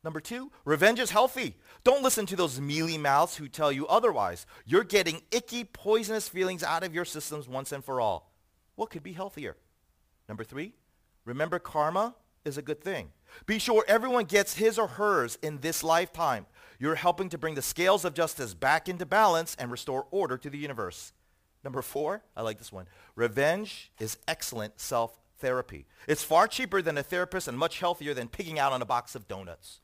Number 0.04 0.20
two, 0.20 0.52
revenge 0.64 1.00
is 1.00 1.10
healthy. 1.10 1.56
Don't 1.82 2.02
listen 2.02 2.24
to 2.26 2.36
those 2.36 2.60
mealy 2.60 2.96
mouths 2.96 3.36
who 3.36 3.48
tell 3.48 3.72
you 3.72 3.86
otherwise. 3.88 4.46
You're 4.64 4.84
getting 4.84 5.22
icky, 5.32 5.64
poisonous 5.64 6.28
feelings 6.28 6.62
out 6.62 6.84
of 6.84 6.94
your 6.94 7.04
systems 7.04 7.48
once 7.48 7.72
and 7.72 7.84
for 7.84 8.00
all. 8.00 8.32
What 8.76 8.90
could 8.90 9.02
be 9.02 9.12
healthier? 9.12 9.56
Number 10.28 10.44
three, 10.44 10.72
remember 11.24 11.58
karma 11.58 12.14
is 12.44 12.56
a 12.56 12.62
good 12.62 12.80
thing. 12.80 13.10
Be 13.44 13.58
sure 13.58 13.84
everyone 13.88 14.24
gets 14.24 14.54
his 14.54 14.78
or 14.78 14.86
hers 14.86 15.36
in 15.42 15.58
this 15.58 15.82
lifetime. 15.82 16.46
You're 16.78 16.94
helping 16.94 17.28
to 17.30 17.38
bring 17.38 17.56
the 17.56 17.62
scales 17.62 18.04
of 18.04 18.14
justice 18.14 18.54
back 18.54 18.88
into 18.88 19.04
balance 19.04 19.56
and 19.58 19.70
restore 19.70 20.06
order 20.12 20.38
to 20.38 20.48
the 20.48 20.58
universe. 20.58 21.12
Number 21.64 21.82
four, 21.82 22.22
I 22.36 22.42
like 22.42 22.58
this 22.58 22.72
one. 22.72 22.86
Revenge 23.16 23.90
is 23.98 24.16
excellent 24.28 24.80
self-therapy. 24.80 25.86
It's 26.06 26.22
far 26.22 26.46
cheaper 26.46 26.80
than 26.80 26.96
a 26.96 27.02
therapist 27.02 27.48
and 27.48 27.58
much 27.58 27.80
healthier 27.80 28.14
than 28.14 28.28
picking 28.28 28.60
out 28.60 28.72
on 28.72 28.80
a 28.80 28.86
box 28.86 29.16
of 29.16 29.26
donuts. 29.26 29.80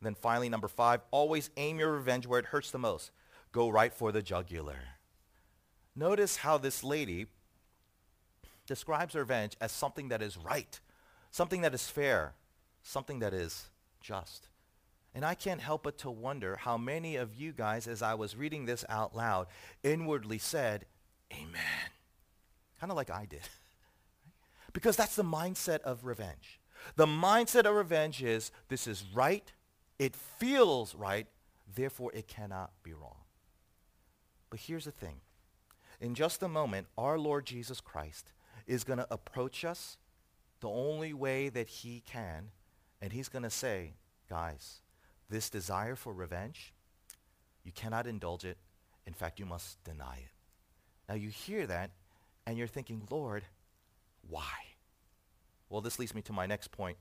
And 0.00 0.06
then 0.06 0.14
finally, 0.14 0.48
number 0.48 0.68
five, 0.68 1.00
always 1.10 1.50
aim 1.56 1.78
your 1.78 1.92
revenge 1.92 2.26
where 2.26 2.40
it 2.40 2.46
hurts 2.46 2.70
the 2.70 2.78
most. 2.78 3.10
Go 3.52 3.68
right 3.68 3.92
for 3.92 4.12
the 4.12 4.22
jugular. 4.22 4.76
Notice 5.94 6.36
how 6.36 6.58
this 6.58 6.84
lady 6.84 7.26
describes 8.66 9.14
revenge 9.14 9.56
as 9.60 9.72
something 9.72 10.08
that 10.08 10.20
is 10.20 10.36
right, 10.36 10.78
something 11.30 11.62
that 11.62 11.72
is 11.72 11.88
fair, 11.88 12.34
something 12.82 13.20
that 13.20 13.32
is 13.32 13.70
just. 14.00 14.48
And 15.14 15.24
I 15.24 15.34
can't 15.34 15.62
help 15.62 15.84
but 15.84 15.96
to 15.98 16.10
wonder 16.10 16.56
how 16.56 16.76
many 16.76 17.16
of 17.16 17.34
you 17.34 17.52
guys, 17.52 17.88
as 17.88 18.02
I 18.02 18.12
was 18.12 18.36
reading 18.36 18.66
this 18.66 18.84
out 18.88 19.16
loud, 19.16 19.46
inwardly 19.82 20.38
said, 20.38 20.84
Amen. 21.32 21.90
Kind 22.78 22.92
of 22.92 22.96
like 22.96 23.10
I 23.10 23.24
did. 23.24 23.40
because 24.74 24.96
that's 24.96 25.16
the 25.16 25.24
mindset 25.24 25.80
of 25.80 26.04
revenge. 26.04 26.60
The 26.96 27.06
mindset 27.06 27.64
of 27.64 27.74
revenge 27.74 28.22
is 28.22 28.52
this 28.68 28.86
is 28.86 29.04
right, 29.14 29.50
it 29.98 30.14
feels 30.14 30.94
right, 30.94 31.26
therefore 31.74 32.10
it 32.12 32.28
cannot 32.28 32.70
be 32.82 32.92
wrong. 32.92 33.24
But 34.50 34.60
here's 34.60 34.84
the 34.84 34.90
thing. 34.90 35.20
In 36.00 36.14
just 36.14 36.42
a 36.42 36.48
moment, 36.48 36.86
our 36.98 37.18
Lord 37.18 37.46
Jesus 37.46 37.80
Christ 37.80 38.32
is 38.66 38.84
going 38.84 38.98
to 38.98 39.06
approach 39.10 39.64
us 39.64 39.96
the 40.60 40.68
only 40.68 41.12
way 41.12 41.48
that 41.48 41.68
he 41.68 42.02
can, 42.06 42.50
and 43.00 43.12
he's 43.12 43.28
going 43.28 43.42
to 43.42 43.50
say, 43.50 43.94
guys, 44.28 44.80
this 45.28 45.50
desire 45.50 45.96
for 45.96 46.12
revenge, 46.12 46.72
you 47.64 47.72
cannot 47.72 48.06
indulge 48.06 48.44
it. 48.44 48.58
In 49.06 49.12
fact, 49.12 49.38
you 49.38 49.46
must 49.46 49.82
deny 49.84 50.16
it. 50.16 50.32
Now 51.08 51.14
you 51.14 51.28
hear 51.28 51.66
that, 51.66 51.90
and 52.46 52.58
you're 52.58 52.66
thinking, 52.66 53.06
Lord, 53.10 53.44
why? 54.28 54.42
Well, 55.68 55.80
this 55.80 55.98
leads 55.98 56.14
me 56.14 56.22
to 56.22 56.32
my 56.32 56.46
next 56.46 56.70
point 56.70 56.96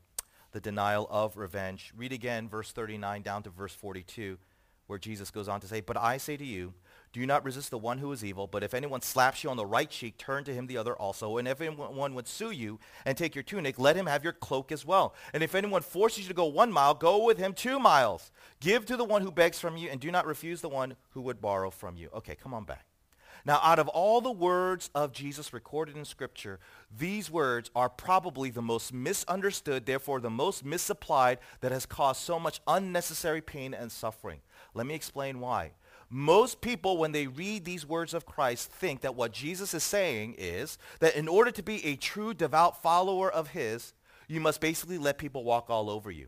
the 0.56 0.62
denial 0.62 1.06
of 1.12 1.36
revenge. 1.36 1.92
Read 1.98 2.14
again 2.14 2.48
verse 2.48 2.72
39 2.72 3.22
down 3.24 3.44
to 3.44 3.50
verse 3.50 3.76
42, 3.76 4.38
where 4.88 4.98
Jesus 4.98 5.30
goes 5.30 5.50
on 5.50 5.60
to 5.60 5.68
say, 5.68 5.82
But 5.82 5.98
I 5.98 6.16
say 6.16 6.38
to 6.38 6.46
you, 6.46 6.74
do 7.12 7.26
not 7.26 7.44
resist 7.44 7.72
the 7.72 7.78
one 7.78 7.98
who 7.98 8.10
is 8.14 8.24
evil, 8.24 8.48
but 8.48 8.64
if 8.64 8.74
anyone 8.74 9.02
slaps 9.02 9.44
you 9.44 9.50
on 9.50 9.58
the 9.58 9.66
right 9.66 9.90
cheek, 9.90 10.18
turn 10.18 10.46
to 10.46 10.54
him 10.54 10.68
the 10.68 10.78
other 10.78 10.96
also. 10.96 11.36
And 11.36 11.46
if 11.46 11.60
anyone 11.60 12.16
would 12.16 12.28
sue 12.28 12.52
you 12.52 12.80
and 13.06 13.18
take 13.18 13.36
your 13.36 13.44
tunic, 13.44 13.78
let 13.78 13.98
him 13.98 14.06
have 14.06 14.24
your 14.24 14.32
cloak 14.32 14.72
as 14.72 14.86
well. 14.86 15.14
And 15.34 15.44
if 15.44 15.56
anyone 15.56 15.82
forces 15.82 16.24
you 16.24 16.30
to 16.30 16.34
go 16.34 16.46
one 16.46 16.72
mile, 16.72 16.94
go 16.94 17.26
with 17.26 17.38
him 17.38 17.52
two 17.52 17.78
miles. 17.78 18.32
Give 18.62 18.86
to 18.86 18.96
the 18.96 19.04
one 19.04 19.24
who 19.24 19.32
begs 19.32 19.60
from 19.60 19.76
you, 19.76 19.90
and 19.90 20.00
do 20.00 20.10
not 20.10 20.26
refuse 20.26 20.62
the 20.62 20.70
one 20.70 20.96
who 21.10 21.22
would 21.22 21.42
borrow 21.42 21.70
from 21.70 21.98
you. 21.98 22.10
Okay, 22.14 22.36
come 22.36 22.54
on 22.54 22.64
back. 22.64 22.86
Now, 23.46 23.60
out 23.62 23.78
of 23.78 23.88
all 23.90 24.22
the 24.22 24.32
words 24.32 24.90
of 24.96 25.12
Jesus 25.12 25.54
recorded 25.54 25.96
in 25.96 26.04
Scripture, 26.04 26.60
these 26.96 27.30
words 27.30 27.70
are 27.76 27.90
probably 27.90 28.50
the 28.50 28.62
most 28.62 28.92
misunderstood, 28.92 29.86
therefore 29.86 30.20
the 30.20 30.32
most 30.32 30.66
misapplied, 30.66 31.38
that 31.62 31.72
has 31.72 31.86
caused 31.86 32.22
so 32.22 32.40
much 32.40 32.60
unnecessary 32.68 33.42
pain 33.42 33.76
and 33.76 33.92
suffering. 33.92 34.40
Let 34.74 34.88
me 34.88 34.96
explain 34.96 35.40
why. 35.40 35.74
Most 36.10 36.62
people, 36.62 36.98
when 36.98 37.12
they 37.12 37.28
read 37.28 37.66
these 37.66 37.86
words 37.86 38.16
of 38.16 38.26
Christ, 38.26 38.72
think 38.72 39.02
that 39.02 39.16
what 39.16 39.32
Jesus 39.32 39.76
is 39.76 39.84
saying 39.84 40.36
is 40.40 40.80
that 41.00 41.16
in 41.16 41.28
order 41.28 41.52
to 41.52 41.64
be 41.64 41.86
a 41.86 41.96
true 41.96 42.34
devout 42.34 42.82
follower 42.82 43.32
of 43.32 43.50
his, 43.50 43.94
you 44.28 44.40
must 44.40 44.60
basically 44.60 44.98
let 44.98 45.20
people 45.20 45.44
walk 45.44 45.70
all 45.70 45.90
over 45.90 46.10
you. 46.10 46.28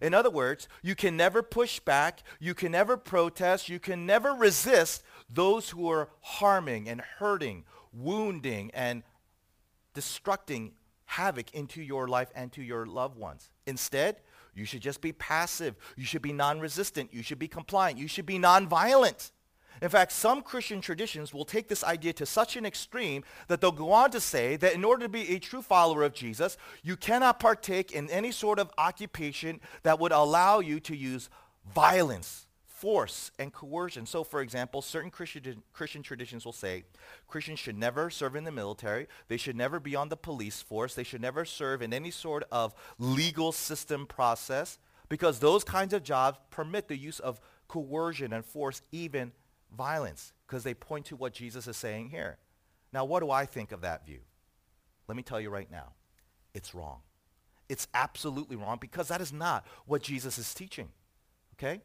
In 0.00 0.14
other 0.14 0.30
words, 0.30 0.68
you 0.82 0.94
can 0.94 1.16
never 1.16 1.42
push 1.42 1.80
back, 1.80 2.22
you 2.38 2.54
can 2.54 2.72
never 2.72 2.96
protest, 2.96 3.68
you 3.68 3.78
can 3.78 4.04
never 4.04 4.32
resist 4.32 5.02
those 5.28 5.70
who 5.70 5.90
are 5.90 6.08
harming 6.20 6.88
and 6.88 7.00
hurting, 7.00 7.64
wounding, 7.92 8.70
and 8.74 9.02
destructing 9.94 10.72
havoc 11.06 11.52
into 11.54 11.82
your 11.82 12.08
life 12.08 12.30
and 12.34 12.52
to 12.52 12.62
your 12.62 12.86
loved 12.86 13.16
ones. 13.16 13.50
Instead, 13.66 14.16
you 14.54 14.64
should 14.64 14.80
just 14.80 15.00
be 15.00 15.12
passive. 15.12 15.76
You 15.96 16.04
should 16.04 16.22
be 16.22 16.32
non-resistant. 16.32 17.12
You 17.12 17.22
should 17.22 17.38
be 17.38 17.48
compliant. 17.48 17.98
You 17.98 18.08
should 18.08 18.26
be 18.26 18.38
non-violent. 18.38 19.32
In 19.82 19.90
fact, 19.90 20.12
some 20.12 20.40
Christian 20.40 20.80
traditions 20.80 21.34
will 21.34 21.44
take 21.44 21.68
this 21.68 21.84
idea 21.84 22.14
to 22.14 22.24
such 22.24 22.56
an 22.56 22.64
extreme 22.64 23.24
that 23.48 23.60
they'll 23.60 23.72
go 23.72 23.92
on 23.92 24.10
to 24.12 24.20
say 24.20 24.56
that 24.56 24.72
in 24.72 24.84
order 24.84 25.04
to 25.04 25.08
be 25.10 25.34
a 25.34 25.38
true 25.38 25.60
follower 25.60 26.02
of 26.02 26.14
Jesus, 26.14 26.56
you 26.82 26.96
cannot 26.96 27.38
partake 27.38 27.92
in 27.92 28.08
any 28.08 28.32
sort 28.32 28.58
of 28.58 28.70
occupation 28.78 29.60
that 29.82 30.00
would 30.00 30.12
allow 30.12 30.60
you 30.60 30.80
to 30.80 30.96
use 30.96 31.28
violence 31.74 32.45
force 32.76 33.30
and 33.38 33.52
coercion. 33.52 34.04
So, 34.04 34.22
for 34.22 34.42
example, 34.42 34.82
certain 34.82 35.10
Christian, 35.10 35.62
Christian 35.72 36.02
traditions 36.02 36.44
will 36.44 36.52
say 36.52 36.84
Christians 37.26 37.58
should 37.58 37.76
never 37.76 38.10
serve 38.10 38.36
in 38.36 38.44
the 38.44 38.52
military. 38.52 39.06
They 39.28 39.38
should 39.38 39.56
never 39.56 39.80
be 39.80 39.96
on 39.96 40.10
the 40.10 40.16
police 40.16 40.60
force. 40.60 40.94
They 40.94 41.02
should 41.02 41.22
never 41.22 41.44
serve 41.46 41.80
in 41.80 41.94
any 41.94 42.10
sort 42.10 42.44
of 42.52 42.74
legal 42.98 43.52
system 43.52 44.06
process 44.06 44.78
because 45.08 45.38
those 45.38 45.64
kinds 45.64 45.94
of 45.94 46.02
jobs 46.02 46.38
permit 46.50 46.88
the 46.88 46.98
use 46.98 47.18
of 47.18 47.40
coercion 47.66 48.32
and 48.32 48.44
force, 48.44 48.82
even 48.92 49.32
violence, 49.74 50.34
because 50.46 50.62
they 50.62 50.74
point 50.74 51.06
to 51.06 51.16
what 51.16 51.32
Jesus 51.32 51.66
is 51.66 51.76
saying 51.76 52.10
here. 52.10 52.36
Now, 52.92 53.04
what 53.06 53.20
do 53.20 53.30
I 53.30 53.46
think 53.46 53.72
of 53.72 53.80
that 53.80 54.04
view? 54.04 54.20
Let 55.08 55.16
me 55.16 55.22
tell 55.22 55.40
you 55.40 55.48
right 55.48 55.70
now. 55.70 55.92
It's 56.52 56.74
wrong. 56.74 57.00
It's 57.70 57.88
absolutely 57.94 58.56
wrong 58.56 58.76
because 58.80 59.08
that 59.08 59.20
is 59.20 59.32
not 59.32 59.66
what 59.86 60.02
Jesus 60.02 60.36
is 60.38 60.52
teaching. 60.52 60.88
Okay? 61.54 61.80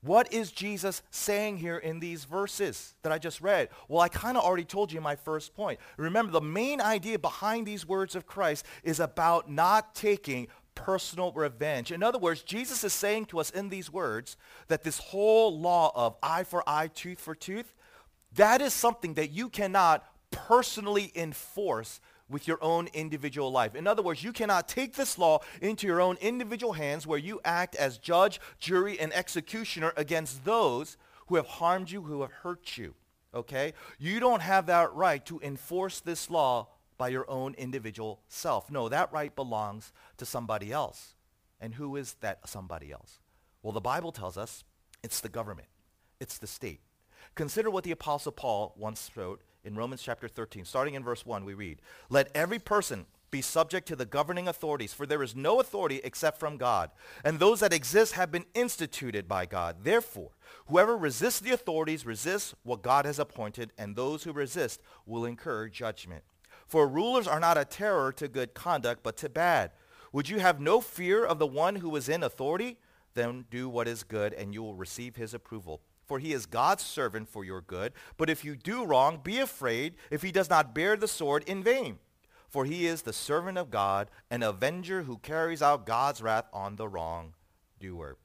What 0.00 0.32
is 0.32 0.52
Jesus 0.52 1.02
saying 1.10 1.56
here 1.56 1.76
in 1.76 1.98
these 1.98 2.24
verses 2.24 2.94
that 3.02 3.10
I 3.10 3.18
just 3.18 3.40
read? 3.40 3.68
Well, 3.88 4.00
I 4.00 4.08
kind 4.08 4.36
of 4.36 4.44
already 4.44 4.64
told 4.64 4.92
you 4.92 5.00
my 5.00 5.16
first 5.16 5.54
point. 5.54 5.80
Remember, 5.96 6.30
the 6.30 6.40
main 6.40 6.80
idea 6.80 7.18
behind 7.18 7.66
these 7.66 7.86
words 7.86 8.14
of 8.14 8.26
Christ 8.26 8.64
is 8.84 9.00
about 9.00 9.50
not 9.50 9.96
taking 9.96 10.46
personal 10.76 11.32
revenge. 11.32 11.90
In 11.90 12.04
other 12.04 12.18
words, 12.18 12.42
Jesus 12.42 12.84
is 12.84 12.92
saying 12.92 13.26
to 13.26 13.40
us 13.40 13.50
in 13.50 13.68
these 13.68 13.92
words 13.92 14.36
that 14.68 14.84
this 14.84 14.98
whole 14.98 15.58
law 15.58 15.90
of 15.96 16.16
eye 16.22 16.44
for 16.44 16.62
eye, 16.68 16.86
tooth 16.86 17.18
for 17.18 17.34
tooth, 17.34 17.74
that 18.36 18.60
is 18.60 18.72
something 18.72 19.14
that 19.14 19.32
you 19.32 19.48
cannot 19.48 20.06
personally 20.30 21.10
enforce 21.16 22.00
with 22.28 22.46
your 22.46 22.58
own 22.62 22.88
individual 22.92 23.50
life. 23.50 23.74
In 23.74 23.86
other 23.86 24.02
words, 24.02 24.22
you 24.22 24.32
cannot 24.32 24.68
take 24.68 24.94
this 24.94 25.18
law 25.18 25.40
into 25.60 25.86
your 25.86 26.00
own 26.00 26.16
individual 26.20 26.74
hands 26.74 27.06
where 27.06 27.18
you 27.18 27.40
act 27.44 27.74
as 27.76 27.98
judge, 27.98 28.40
jury, 28.58 28.98
and 28.98 29.12
executioner 29.12 29.92
against 29.96 30.44
those 30.44 30.96
who 31.26 31.36
have 31.36 31.46
harmed 31.46 31.90
you, 31.90 32.02
who 32.02 32.22
have 32.22 32.32
hurt 32.32 32.76
you. 32.76 32.94
Okay? 33.34 33.74
You 33.98 34.20
don't 34.20 34.42
have 34.42 34.66
that 34.66 34.92
right 34.94 35.24
to 35.26 35.40
enforce 35.40 36.00
this 36.00 36.30
law 36.30 36.68
by 36.96 37.08
your 37.08 37.30
own 37.30 37.54
individual 37.54 38.20
self. 38.28 38.70
No, 38.70 38.88
that 38.88 39.12
right 39.12 39.34
belongs 39.34 39.92
to 40.16 40.26
somebody 40.26 40.72
else. 40.72 41.14
And 41.60 41.74
who 41.74 41.96
is 41.96 42.16
that 42.20 42.48
somebody 42.48 42.92
else? 42.92 43.20
Well, 43.62 43.72
the 43.72 43.80
Bible 43.80 44.12
tells 44.12 44.36
us 44.36 44.64
it's 45.02 45.20
the 45.20 45.28
government. 45.28 45.68
It's 46.20 46.38
the 46.38 46.46
state. 46.46 46.80
Consider 47.34 47.70
what 47.70 47.84
the 47.84 47.92
Apostle 47.92 48.32
Paul 48.32 48.74
once 48.76 49.10
wrote 49.14 49.42
in 49.68 49.76
Romans 49.76 50.02
chapter 50.02 50.26
13. 50.26 50.64
Starting 50.64 50.94
in 50.94 51.04
verse 51.04 51.24
1, 51.24 51.44
we 51.44 51.54
read, 51.54 51.80
Let 52.08 52.30
every 52.34 52.58
person 52.58 53.06
be 53.30 53.42
subject 53.42 53.86
to 53.86 53.94
the 53.96 54.06
governing 54.06 54.48
authorities, 54.48 54.94
for 54.94 55.06
there 55.06 55.22
is 55.22 55.36
no 55.36 55.60
authority 55.60 56.00
except 56.02 56.40
from 56.40 56.56
God, 56.56 56.90
and 57.22 57.38
those 57.38 57.60
that 57.60 57.74
exist 57.74 58.14
have 58.14 58.32
been 58.32 58.46
instituted 58.54 59.28
by 59.28 59.44
God. 59.44 59.84
Therefore, 59.84 60.30
whoever 60.66 60.96
resists 60.96 61.40
the 61.40 61.52
authorities 61.52 62.06
resists 62.06 62.54
what 62.62 62.82
God 62.82 63.04
has 63.04 63.18
appointed, 63.18 63.72
and 63.76 63.94
those 63.94 64.24
who 64.24 64.32
resist 64.32 64.80
will 65.04 65.26
incur 65.26 65.68
judgment. 65.68 66.24
For 66.66 66.88
rulers 66.88 67.28
are 67.28 67.40
not 67.40 67.58
a 67.58 67.66
terror 67.66 68.10
to 68.12 68.26
good 68.28 68.54
conduct, 68.54 69.02
but 69.02 69.18
to 69.18 69.28
bad. 69.28 69.72
Would 70.12 70.30
you 70.30 70.38
have 70.38 70.60
no 70.60 70.80
fear 70.80 71.24
of 71.24 71.38
the 71.38 71.46
one 71.46 71.76
who 71.76 71.94
is 71.96 72.08
in 72.08 72.22
authority? 72.22 72.78
Then 73.12 73.44
do 73.50 73.68
what 73.68 73.86
is 73.86 74.02
good, 74.02 74.32
and 74.32 74.54
you 74.54 74.62
will 74.62 74.74
receive 74.74 75.16
his 75.16 75.34
approval. 75.34 75.82
For 76.08 76.18
he 76.18 76.32
is 76.32 76.46
God's 76.46 76.82
servant 76.82 77.28
for 77.28 77.44
your 77.44 77.60
good. 77.60 77.92
But 78.16 78.28
if 78.28 78.44
you 78.44 78.56
do 78.56 78.84
wrong, 78.84 79.20
be 79.22 79.38
afraid 79.38 79.94
if 80.10 80.22
he 80.22 80.32
does 80.32 80.50
not 80.50 80.74
bear 80.74 80.96
the 80.96 81.06
sword 81.06 81.44
in 81.46 81.62
vain 81.62 81.98
for 82.48 82.64
he 82.64 82.86
is 82.86 83.02
the 83.02 83.12
servant 83.12 83.58
of 83.58 83.70
God, 83.70 84.10
an 84.30 84.42
avenger 84.42 85.02
who 85.02 85.18
carries 85.18 85.62
out 85.62 85.86
God's 85.86 86.22
wrath 86.22 86.46
on 86.52 86.76
the 86.76 86.88
wrongdoer. 86.88 88.16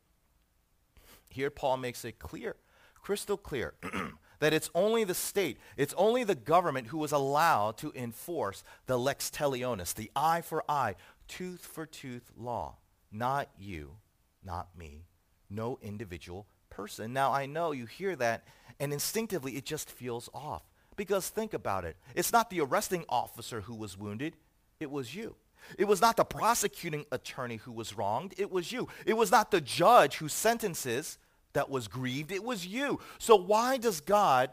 Here 1.30 1.50
Paul 1.50 1.78
makes 1.78 2.06
it 2.06 2.20
clear, 2.20 2.56
crystal 2.96 3.38
clear, 3.38 3.74
that 4.40 4.54
it's 4.54 4.70
only 4.74 5.04
the 5.04 5.13
state, 5.13 5.58
it's 5.75 5.94
only 5.98 6.24
the 6.24 6.36
government 6.36 6.88
who 6.88 7.04
is 7.04 7.12
allowed 7.12 7.78
to 7.78 7.92
enforce 7.96 8.63
the 8.86 8.98
lex 8.98 9.30
talionis, 9.30 9.94
the 9.94 10.12
eye 10.16 10.42
for 10.42 10.63
eye, 10.70 10.96
tooth 11.28 11.66
for 11.66 11.86
tooth 11.86 12.32
law. 12.38 12.78
Not 13.12 13.50
you, 13.58 13.98
not 14.44 14.78
me, 14.78 15.06
no 15.50 15.78
individual 15.82 16.48
person. 16.75 17.13
Now 17.13 17.32
I 17.32 17.46
know 17.46 17.72
you 17.72 17.86
hear 17.86 18.15
that 18.18 18.44
and 18.80 18.92
instinctively 18.92 19.56
it 19.56 19.65
just 19.65 19.89
feels 19.89 20.30
off. 20.34 20.63
Because 20.96 21.30
think 21.30 21.53
about 21.53 21.86
it. 21.86 21.96
It's 22.15 22.32
not 22.32 22.50
the 22.50 22.62
arresting 22.62 23.06
officer 23.10 23.62
who 23.62 23.74
was 23.74 23.98
wounded. 23.98 24.36
It 24.80 24.92
was 24.92 25.15
you. 25.15 25.36
It 25.77 25.86
was 25.86 26.01
not 26.01 26.18
the 26.18 26.25
prosecuting 26.25 27.06
attorney 27.12 27.58
who 27.58 27.72
was 27.72 27.98
wronged. 27.98 28.34
It 28.38 28.51
was 28.51 28.72
you. 28.72 28.89
It 29.06 29.15
was 29.15 29.32
not 29.32 29.50
the 29.50 29.62
judge 29.62 30.18
whose 30.18 30.34
sentences 30.34 31.18
that 31.53 31.70
was 31.70 31.88
grieved. 31.88 32.32
It 32.32 32.44
was 32.44 32.65
you. 32.68 33.00
So 33.18 33.36
why 33.36 33.77
does 33.77 34.01
God 34.01 34.51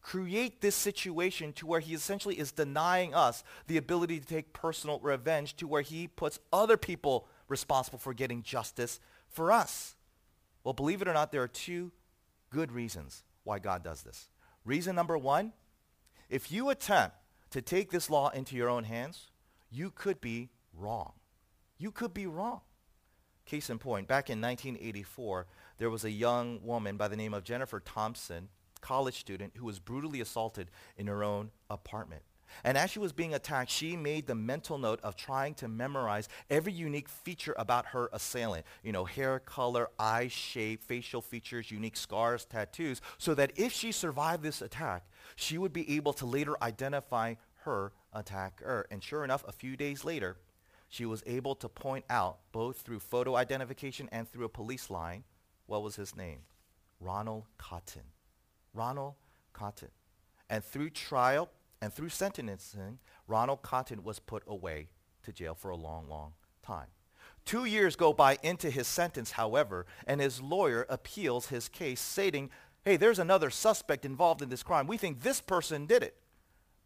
create 0.00 0.60
this 0.60 0.74
situation 0.74 1.52
to 1.54 1.66
where 1.66 1.80
he 1.80 1.92
essentially 1.94 2.38
is 2.38 2.52
denying 2.52 3.14
us 3.14 3.44
the 3.66 3.76
ability 3.76 4.20
to 4.20 4.26
take 4.26 4.52
personal 4.52 4.98
revenge 5.00 5.56
to 5.56 5.66
where 5.66 5.82
he 5.82 6.06
puts 6.06 6.38
other 6.52 6.76
people 6.76 7.26
responsible 7.48 7.98
for 7.98 8.14
getting 8.14 8.42
justice 8.42 9.00
for 9.28 9.52
us? 9.52 9.96
Well, 10.68 10.74
believe 10.74 11.00
it 11.00 11.08
or 11.08 11.14
not, 11.14 11.32
there 11.32 11.42
are 11.42 11.48
two 11.48 11.92
good 12.50 12.72
reasons 12.72 13.24
why 13.42 13.58
God 13.58 13.82
does 13.82 14.02
this. 14.02 14.28
Reason 14.66 14.94
number 14.94 15.16
one, 15.16 15.54
if 16.28 16.52
you 16.52 16.68
attempt 16.68 17.16
to 17.52 17.62
take 17.62 17.90
this 17.90 18.10
law 18.10 18.28
into 18.28 18.54
your 18.54 18.68
own 18.68 18.84
hands, 18.84 19.30
you 19.70 19.90
could 19.90 20.20
be 20.20 20.50
wrong. 20.74 21.14
You 21.78 21.90
could 21.90 22.12
be 22.12 22.26
wrong. 22.26 22.60
Case 23.46 23.70
in 23.70 23.78
point, 23.78 24.08
back 24.08 24.28
in 24.28 24.42
1984, 24.42 25.46
there 25.78 25.88
was 25.88 26.04
a 26.04 26.10
young 26.10 26.60
woman 26.62 26.98
by 26.98 27.08
the 27.08 27.16
name 27.16 27.32
of 27.32 27.44
Jennifer 27.44 27.80
Thompson, 27.80 28.50
college 28.82 29.18
student, 29.18 29.54
who 29.56 29.64
was 29.64 29.78
brutally 29.78 30.20
assaulted 30.20 30.70
in 30.98 31.06
her 31.06 31.24
own 31.24 31.50
apartment. 31.70 32.24
And 32.64 32.76
as 32.76 32.90
she 32.90 32.98
was 32.98 33.12
being 33.12 33.34
attacked, 33.34 33.70
she 33.70 33.96
made 33.96 34.26
the 34.26 34.34
mental 34.34 34.78
note 34.78 35.00
of 35.02 35.16
trying 35.16 35.54
to 35.54 35.68
memorize 35.68 36.28
every 36.50 36.72
unique 36.72 37.08
feature 37.08 37.54
about 37.58 37.86
her 37.86 38.08
assailant. 38.12 38.66
You 38.82 38.92
know, 38.92 39.04
hair 39.04 39.38
color, 39.38 39.88
eye 39.98 40.28
shape, 40.28 40.82
facial 40.82 41.20
features, 41.20 41.70
unique 41.70 41.96
scars, 41.96 42.44
tattoos, 42.44 43.00
so 43.18 43.34
that 43.34 43.52
if 43.56 43.72
she 43.72 43.92
survived 43.92 44.42
this 44.42 44.62
attack, 44.62 45.06
she 45.36 45.58
would 45.58 45.72
be 45.72 45.96
able 45.96 46.12
to 46.14 46.26
later 46.26 46.56
identify 46.62 47.34
her 47.64 47.92
attacker. 48.12 48.86
And 48.90 49.02
sure 49.02 49.24
enough, 49.24 49.44
a 49.46 49.52
few 49.52 49.76
days 49.76 50.04
later, 50.04 50.36
she 50.88 51.04
was 51.04 51.22
able 51.26 51.54
to 51.56 51.68
point 51.68 52.04
out, 52.08 52.38
both 52.52 52.80
through 52.80 53.00
photo 53.00 53.36
identification 53.36 54.08
and 54.10 54.30
through 54.30 54.46
a 54.46 54.48
police 54.48 54.90
line, 54.90 55.24
what 55.66 55.82
was 55.82 55.96
his 55.96 56.16
name? 56.16 56.40
Ronald 57.00 57.44
Cotton. 57.58 58.02
Ronald 58.72 59.14
Cotton. 59.52 59.90
And 60.48 60.64
through 60.64 60.90
trial, 60.90 61.50
and 61.80 61.92
through 61.92 62.08
sentencing, 62.08 62.98
Ronald 63.26 63.62
Cotton 63.62 64.02
was 64.02 64.18
put 64.18 64.42
away 64.46 64.88
to 65.22 65.32
jail 65.32 65.54
for 65.54 65.70
a 65.70 65.76
long, 65.76 66.08
long 66.08 66.32
time. 66.62 66.88
Two 67.44 67.64
years 67.64 67.96
go 67.96 68.12
by 68.12 68.38
into 68.42 68.70
his 68.70 68.86
sentence, 68.86 69.32
however, 69.32 69.86
and 70.06 70.20
his 70.20 70.40
lawyer 70.40 70.86
appeals 70.88 71.46
his 71.46 71.68
case, 71.68 72.00
stating, 72.00 72.50
hey, 72.84 72.96
there's 72.96 73.18
another 73.18 73.50
suspect 73.50 74.04
involved 74.04 74.42
in 74.42 74.48
this 74.48 74.62
crime. 74.62 74.86
We 74.86 74.96
think 74.96 75.22
this 75.22 75.40
person 75.40 75.86
did 75.86 76.02
it. 76.02 76.16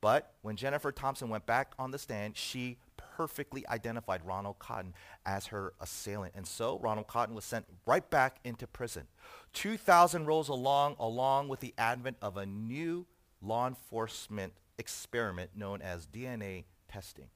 But 0.00 0.34
when 0.42 0.56
Jennifer 0.56 0.90
Thompson 0.90 1.28
went 1.28 1.46
back 1.46 1.72
on 1.78 1.92
the 1.92 1.98
stand, 1.98 2.36
she 2.36 2.78
perfectly 2.96 3.66
identified 3.68 4.24
Ronald 4.24 4.58
Cotton 4.58 4.94
as 5.24 5.46
her 5.46 5.74
assailant. 5.80 6.34
And 6.36 6.46
so 6.46 6.78
Ronald 6.80 7.06
Cotton 7.06 7.34
was 7.34 7.44
sent 7.44 7.66
right 7.86 8.08
back 8.10 8.38
into 8.42 8.66
prison. 8.66 9.06
2000 9.52 10.26
rolls 10.26 10.48
along, 10.48 10.96
along 10.98 11.48
with 11.48 11.60
the 11.60 11.72
advent 11.78 12.16
of 12.20 12.36
a 12.36 12.46
new 12.46 13.06
law 13.40 13.68
enforcement 13.68 14.54
experiment 14.82 15.50
known 15.54 15.80
as 15.80 16.08
DNA 16.08 16.64
testing. 16.88 17.28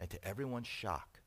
And 0.00 0.08
to 0.08 0.24
everyone's 0.26 0.66
shock, 0.66 1.20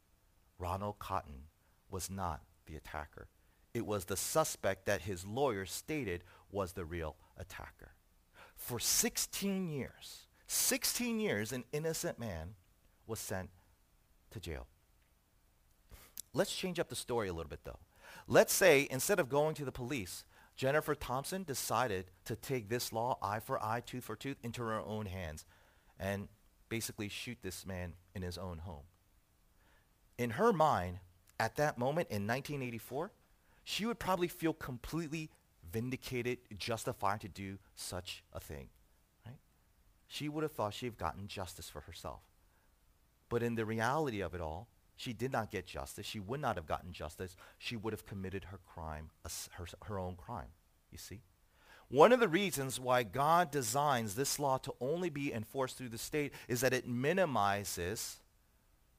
Ronald 0.58 0.98
Cotton 0.98 1.44
was 1.92 2.10
not 2.10 2.42
the 2.66 2.76
attacker. 2.76 3.28
It 3.76 3.86
was 3.86 4.06
the 4.06 4.18
suspect 4.18 4.88
that 4.88 5.04
his 5.04 5.28
lawyer 5.28 5.66
stated 5.68 6.24
was 6.52 6.74
the 6.74 6.86
real 6.86 7.18
attacker. 7.38 7.94
For 8.56 8.80
16 8.80 9.70
years, 9.70 10.26
16 10.48 11.20
years, 11.20 11.54
an 11.54 11.66
innocent 11.72 12.18
man 12.18 12.56
was 13.06 13.20
sent 13.20 13.52
to 14.32 14.40
jail. 14.40 14.66
Let's 16.34 16.56
change 16.56 16.80
up 16.80 16.90
the 16.90 16.96
story 16.96 17.28
a 17.28 17.34
little 17.34 17.50
bit, 17.50 17.64
though. 17.64 17.80
Let's 18.28 18.54
say 18.54 18.88
instead 18.90 19.20
of 19.20 19.30
going 19.30 19.54
to 19.56 19.66
the 19.66 19.72
police, 19.72 20.24
Jennifer 20.56 20.94
Thompson 20.94 21.44
decided 21.44 22.12
to 22.26 22.36
take 22.36 22.70
this 22.70 22.92
law, 22.92 23.18
eye 23.22 23.40
for 23.40 23.64
eye, 23.64 23.82
tooth 23.86 24.04
for 24.04 24.16
tooth, 24.16 24.38
into 24.44 24.62
her 24.64 24.82
own 24.82 25.06
hands 25.06 25.46
and 26.00 26.28
basically 26.70 27.10
shoot 27.10 27.38
this 27.42 27.66
man 27.66 27.94
in 28.16 28.22
his 28.22 28.38
own 28.38 28.60
home. 28.60 28.84
In 30.18 30.32
her 30.32 30.54
mind, 30.54 31.00
at 31.40 31.56
that 31.56 31.78
moment 31.78 32.10
in 32.10 32.28
1984, 32.28 33.12
she 33.64 33.86
would 33.86 34.00
probably 34.00 34.28
feel 34.28 34.54
completely 34.54 35.30
vindicated, 35.72 36.40
justified 36.58 37.22
to 37.22 37.28
do 37.28 37.58
such 37.76 38.24
a 38.34 38.40
thing. 38.40 38.70
Right? 39.26 39.38
She 40.08 40.30
would 40.30 40.44
have 40.44 40.52
thought 40.52 40.74
she 40.74 40.86
had 40.86 40.98
gotten 40.98 41.28
justice 41.28 41.70
for 41.70 41.82
herself. 41.82 42.22
But 43.30 43.44
in 43.44 43.56
the 43.56 43.66
reality 43.66 44.22
of 44.22 44.34
it 44.34 44.42
all, 44.42 44.68
she 44.96 45.14
did 45.14 45.32
not 45.32 45.52
get 45.52 45.66
justice. 45.66 46.06
She 46.06 46.20
would 46.20 46.42
not 46.42 46.58
have 46.58 46.66
gotten 46.66 46.92
justice. 46.92 47.38
She 47.58 47.78
would 47.78 47.94
have 47.94 48.06
committed 48.06 48.46
her 48.46 48.60
crime, 48.66 49.12
her, 49.52 49.66
her 49.86 50.00
own 50.00 50.16
crime, 50.16 50.50
you 50.92 50.98
see? 50.98 51.22
One 51.90 52.12
of 52.12 52.20
the 52.20 52.28
reasons 52.28 52.80
why 52.80 53.02
God 53.02 53.50
designs 53.50 54.14
this 54.14 54.38
law 54.38 54.60
to 54.60 54.74
only 54.80 55.10
be 55.10 55.34
enforced 55.34 55.78
through 55.78 55.90
the 55.90 55.98
state 55.98 56.34
is 56.48 56.62
that 56.62 56.74
it 56.74 56.88
minimizes 56.88 58.18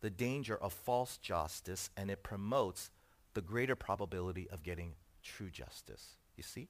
the 0.01 0.11
danger 0.11 0.57
of 0.57 0.73
false 0.73 1.17
justice 1.17 1.91
and 1.97 2.11
it 2.11 2.25
promotes 2.25 2.91
the 3.35 3.43
greater 3.43 3.77
probability 3.77 4.49
of 4.51 4.65
getting 4.65 4.95
true 5.23 5.51
justice. 5.51 6.17
You 6.37 6.43
see? 6.43 6.69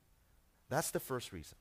That's 0.68 0.90
the 0.90 1.00
first 1.00 1.32
reason. 1.32 1.56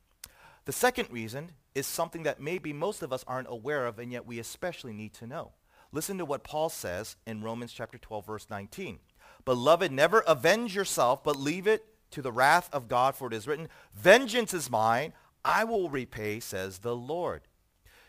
The 0.65 0.73
second 0.73 1.09
reason 1.09 1.51
is 1.73 1.87
something 1.87 2.23
that 2.23 2.41
maybe 2.41 2.73
most 2.73 3.01
of 3.01 3.13
us 3.13 3.23
aren't 3.27 3.47
aware 3.49 3.85
of 3.85 3.97
and 3.97 4.11
yet 4.11 4.27
we 4.27 4.39
especially 4.39 4.93
need 4.93 5.13
to 5.15 5.27
know. 5.27 5.53
Listen 5.93 6.17
to 6.17 6.25
what 6.25 6.43
Paul 6.43 6.69
says 6.69 7.15
in 7.25 7.41
Romans 7.41 7.71
chapter 7.71 7.97
12, 7.97 8.25
verse 8.25 8.47
19. 8.49 8.99
Beloved, 9.45 9.91
never 9.91 10.19
avenge 10.19 10.75
yourself, 10.75 11.23
but 11.23 11.37
leave 11.37 11.65
it 11.65 11.85
to 12.11 12.21
the 12.21 12.31
wrath 12.31 12.69
of 12.73 12.87
God, 12.87 13.15
for 13.15 13.27
it 13.27 13.33
is 13.33 13.47
written, 13.47 13.69
Vengeance 13.93 14.53
is 14.53 14.69
mine, 14.69 15.13
I 15.43 15.63
will 15.63 15.89
repay, 15.89 16.39
says 16.39 16.79
the 16.79 16.95
Lord. 16.95 17.41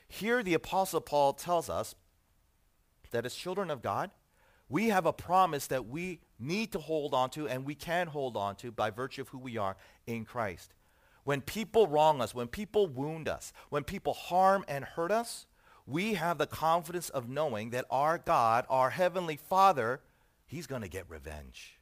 Here 0.08 0.42
the 0.42 0.54
Apostle 0.54 1.00
Paul 1.00 1.34
tells 1.34 1.70
us 1.70 1.94
that 3.10 3.26
as 3.26 3.34
children 3.34 3.70
of 3.70 3.82
God, 3.82 4.10
we 4.68 4.88
have 4.88 5.06
a 5.06 5.12
promise 5.12 5.66
that 5.66 5.88
we 5.88 6.20
need 6.38 6.72
to 6.72 6.78
hold 6.78 7.12
on 7.12 7.30
to 7.30 7.48
and 7.48 7.64
we 7.64 7.74
can 7.74 8.06
hold 8.06 8.36
on 8.36 8.56
to 8.56 8.70
by 8.70 8.90
virtue 8.90 9.22
of 9.22 9.28
who 9.28 9.38
we 9.38 9.56
are 9.56 9.76
in 10.06 10.24
Christ. 10.24 10.74
When 11.24 11.40
people 11.40 11.86
wrong 11.86 12.20
us, 12.20 12.34
when 12.34 12.48
people 12.48 12.86
wound 12.86 13.28
us, 13.28 13.52
when 13.68 13.84
people 13.84 14.14
harm 14.14 14.64
and 14.68 14.84
hurt 14.84 15.10
us, 15.10 15.46
we 15.86 16.14
have 16.14 16.38
the 16.38 16.46
confidence 16.46 17.08
of 17.08 17.28
knowing 17.28 17.70
that 17.70 17.84
our 17.90 18.16
God, 18.16 18.64
our 18.68 18.90
Heavenly 18.90 19.36
Father, 19.36 20.00
He's 20.46 20.66
going 20.66 20.82
to 20.82 20.88
get 20.88 21.08
revenge. 21.08 21.79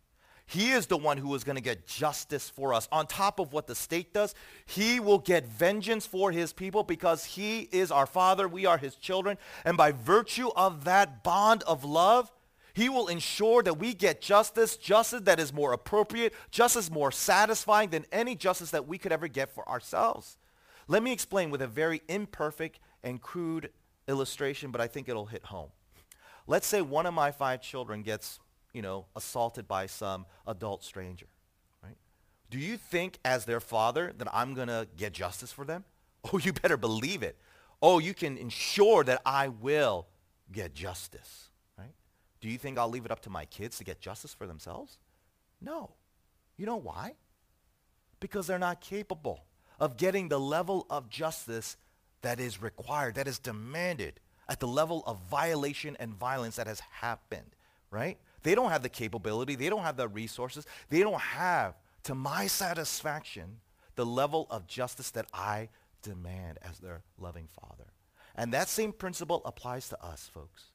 He 0.49 0.71
is 0.71 0.87
the 0.87 0.97
one 0.97 1.19
who 1.19 1.35
is 1.35 1.45
going 1.45 1.57
to 1.57 1.63
get 1.63 1.87
justice 1.87 2.49
for 2.49 2.73
us. 2.73 2.89
On 2.91 3.07
top 3.07 3.39
of 3.39 3.53
what 3.53 3.67
the 3.67 3.75
state 3.75 4.15
does, 4.15 4.35
he 4.65 4.99
will 4.99 5.19
get 5.19 5.47
vengeance 5.47 6.07
for 6.07 6.33
his 6.33 6.55
people 6.55 6.83
because 6.83 7.23
he 7.27 7.69
is 7.71 7.91
our 7.91 8.07
father. 8.07 8.49
We 8.49 8.65
are 8.65 8.79
his 8.79 8.97
children. 8.97 9.37
And 9.67 9.77
by 9.77 9.93
virtue 9.93 10.49
of 10.57 10.85
that 10.85 11.23
bond 11.23 11.65
of 11.65 11.85
love, 11.85 12.33
he 12.73 12.89
will 12.89 13.09
ensure 13.09 13.63
that 13.63 13.79
we 13.79 13.93
get 13.93 14.23
justice, 14.23 14.79
justice 14.79 15.21
that 15.25 15.39
is 15.39 15.53
more 15.53 15.75
appropriate, 15.75 16.33
justice 16.51 16.91
more 16.91 17.13
satisfying 17.13 17.91
than 17.91 18.07
any 18.11 18.35
justice 18.35 18.71
that 18.71 18.89
we 18.89 18.97
could 18.97 19.13
ever 19.13 19.29
get 19.29 19.55
for 19.55 19.69
ourselves. 19.69 20.39
Let 20.87 21.03
me 21.03 21.13
explain 21.13 21.51
with 21.51 21.61
a 21.61 21.67
very 21.67 22.01
imperfect 22.09 22.81
and 23.03 23.21
crude 23.21 23.69
illustration, 24.09 24.71
but 24.71 24.81
I 24.81 24.87
think 24.87 25.11
it'll 25.11 25.27
hit 25.27 25.45
home. 25.45 25.69
Let's 26.47 26.67
say 26.67 26.81
one 26.81 27.05
of 27.05 27.13
my 27.13 27.33
five 27.33 27.61
children 27.61 28.03
gets 28.03 28.41
you 28.73 28.83
know, 28.83 29.07
assaulted 29.17 29.67
by 29.67 29.87
some 29.87 30.27
adult 30.47 30.85
stranger, 30.85 31.27
right? 31.83 31.97
Do 32.51 32.59
you 32.59 32.77
think 32.77 33.19
as 33.25 33.45
their 33.45 33.61
father 33.61 34.13
that 34.19 34.29
I'm 34.33 34.55
going 34.55 34.69
to 34.69 34.87
get 34.97 35.13
justice 35.13 35.53
for 35.53 35.65
them? 35.65 35.85
Oh, 36.33 36.39
you 36.39 36.53
better 36.53 36.77
believe 36.77 37.23
it. 37.23 37.39
Oh, 37.81 38.01
you 38.01 38.13
can 38.13 38.37
ensure 38.37 39.05
that 39.05 39.23
I 39.25 39.49
will 39.49 40.09
get 40.51 40.75
justice, 40.75 41.49
right? 41.79 41.95
Do 42.41 42.49
you 42.49 42.59
think 42.59 42.77
I'll 42.77 42.89
leave 42.89 43.05
it 43.05 43.13
up 43.13 43.21
to 43.21 43.31
my 43.31 43.45
kids 43.45 43.79
to 43.79 43.85
get 43.85 44.01
justice 44.01 44.35
for 44.35 44.47
themselves? 44.47 44.99
No. 45.61 45.93
You 46.57 46.67
know 46.67 46.77
why? 46.77 47.15
Because 48.21 48.49
they're 48.49 48.59
not 48.59 48.81
capable 48.81 49.45
of 49.79 49.97
getting 49.97 50.29
the 50.29 50.41
level 50.41 50.87
of 50.91 51.09
justice 51.09 51.77
that 52.23 52.41
is 52.41 52.61
required, 52.61 53.15
that 53.15 53.29
is 53.29 53.39
demanded 53.39 54.21
at 54.49 54.61
the 54.61 54.67
level 54.67 55.05
of 55.07 55.19
violation 55.31 55.97
and 56.01 56.15
violence 56.15 56.57
that 56.57 56.67
has 56.67 56.81
happened, 56.81 57.55
right? 57.91 58.19
They 58.43 58.55
don't 58.55 58.71
have 58.71 58.83
the 58.83 58.89
capability. 58.89 59.55
They 59.55 59.69
don't 59.69 59.83
have 59.83 59.97
the 59.97 60.09
resources. 60.09 60.67
They 60.89 61.01
don't 61.01 61.21
have, 61.21 61.75
to 62.05 62.15
my 62.15 62.47
satisfaction, 62.47 63.61
the 63.97 64.07
level 64.07 64.47
of 64.51 64.67
justice 64.67 65.11
that 65.11 65.27
I 65.33 65.69
demand 66.03 66.59
as 66.63 66.79
their 66.79 67.03
loving 67.19 67.49
father. 67.61 67.93
And 68.35 68.53
that 68.55 68.69
same 68.69 68.93
principle 68.93 69.43
applies 69.45 69.89
to 69.89 70.03
us, 70.05 70.31
folks. 70.33 70.67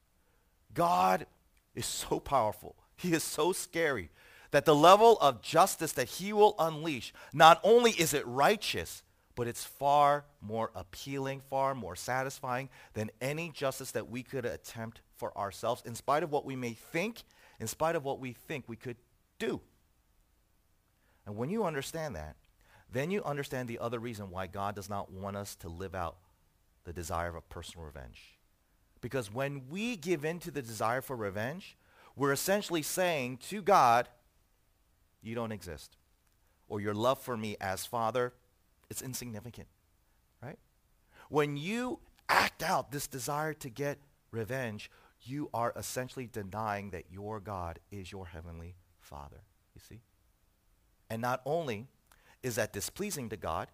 God 0.74 1.26
is 1.74 1.86
so 1.86 2.20
powerful. 2.20 2.76
He 2.96 3.12
is 3.12 3.22
so 3.22 3.52
scary 3.52 4.10
that 4.50 4.66
the 4.66 4.74
level 4.74 5.18
of 5.20 5.42
justice 5.42 5.92
that 5.92 6.08
he 6.08 6.32
will 6.32 6.54
unleash, 6.58 7.12
not 7.32 7.60
only 7.64 7.92
is 7.92 8.14
it 8.14 8.26
righteous, 8.26 9.02
but 9.34 9.48
it's 9.48 9.64
far 9.64 10.24
more 10.40 10.70
appealing, 10.74 11.42
far 11.50 11.74
more 11.74 11.96
satisfying 11.96 12.68
than 12.92 13.10
any 13.20 13.50
justice 13.50 13.90
that 13.92 14.08
we 14.08 14.22
could 14.22 14.44
attempt 14.44 15.00
for 15.16 15.36
ourselves, 15.36 15.82
in 15.84 15.94
spite 15.94 16.22
of 16.22 16.30
what 16.30 16.44
we 16.44 16.54
may 16.54 16.72
think 16.72 17.24
in 17.60 17.66
spite 17.66 17.96
of 17.96 18.04
what 18.04 18.20
we 18.20 18.32
think 18.32 18.64
we 18.66 18.76
could 18.76 18.96
do. 19.38 19.60
And 21.26 21.36
when 21.36 21.50
you 21.50 21.64
understand 21.64 22.16
that, 22.16 22.36
then 22.92 23.10
you 23.10 23.22
understand 23.24 23.68
the 23.68 23.78
other 23.78 23.98
reason 23.98 24.30
why 24.30 24.46
God 24.46 24.74
does 24.74 24.88
not 24.88 25.10
want 25.10 25.36
us 25.36 25.54
to 25.56 25.68
live 25.68 25.94
out 25.94 26.16
the 26.84 26.92
desire 26.92 27.36
of 27.36 27.48
personal 27.48 27.86
revenge. 27.86 28.38
Because 29.00 29.32
when 29.32 29.62
we 29.68 29.96
give 29.96 30.24
in 30.24 30.38
to 30.40 30.50
the 30.50 30.62
desire 30.62 31.00
for 31.00 31.16
revenge, 31.16 31.76
we're 32.16 32.32
essentially 32.32 32.82
saying 32.82 33.38
to 33.48 33.62
God, 33.62 34.08
you 35.22 35.34
don't 35.34 35.52
exist. 35.52 35.96
Or 36.68 36.80
your 36.80 36.94
love 36.94 37.18
for 37.18 37.36
me 37.36 37.56
as 37.60 37.84
father, 37.84 38.32
it's 38.88 39.02
insignificant. 39.02 39.68
Right? 40.42 40.58
When 41.28 41.56
you 41.56 41.98
act 42.28 42.62
out 42.62 42.92
this 42.92 43.06
desire 43.06 43.54
to 43.54 43.68
get 43.68 43.98
revenge, 44.30 44.90
you 45.26 45.50
are 45.54 45.72
essentially 45.76 46.28
denying 46.30 46.90
that 46.90 47.04
your 47.10 47.40
God 47.40 47.78
is 47.90 48.12
your 48.12 48.26
heavenly 48.26 48.74
Father. 49.00 49.42
You 49.74 49.80
see? 49.86 50.00
And 51.10 51.20
not 51.20 51.40
only 51.44 51.86
is 52.42 52.56
that 52.56 52.72
displeasing 52.72 53.28
to 53.30 53.36
God, 53.36 53.68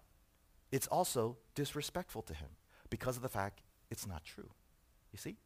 it's 0.71 0.87
also 0.87 1.37
disrespectful 1.55 2.21
to 2.23 2.33
him 2.33 2.49
because 2.89 3.17
of 3.17 3.23
the 3.23 3.29
fact 3.29 3.61
it's 3.89 4.07
not 4.07 4.23
true. 4.23 4.49
You 5.11 5.17
see? 5.17 5.37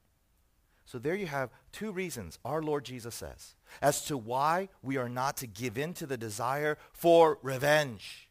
So 0.86 1.00
there 1.00 1.16
you 1.16 1.26
have 1.26 1.50
two 1.72 1.92
reasons 1.92 2.38
our 2.46 2.62
Lord 2.62 2.86
Jesus 2.86 3.16
says 3.16 3.56
as 3.82 4.06
to 4.06 4.18
why 4.18 4.70
we 4.84 4.98
are 4.98 5.10
not 5.10 5.38
to 5.38 5.48
give 5.48 5.78
in 5.78 5.94
to 5.96 6.06
the 6.06 6.18
desire 6.18 6.78
for 6.92 7.40
revenge. 7.42 8.30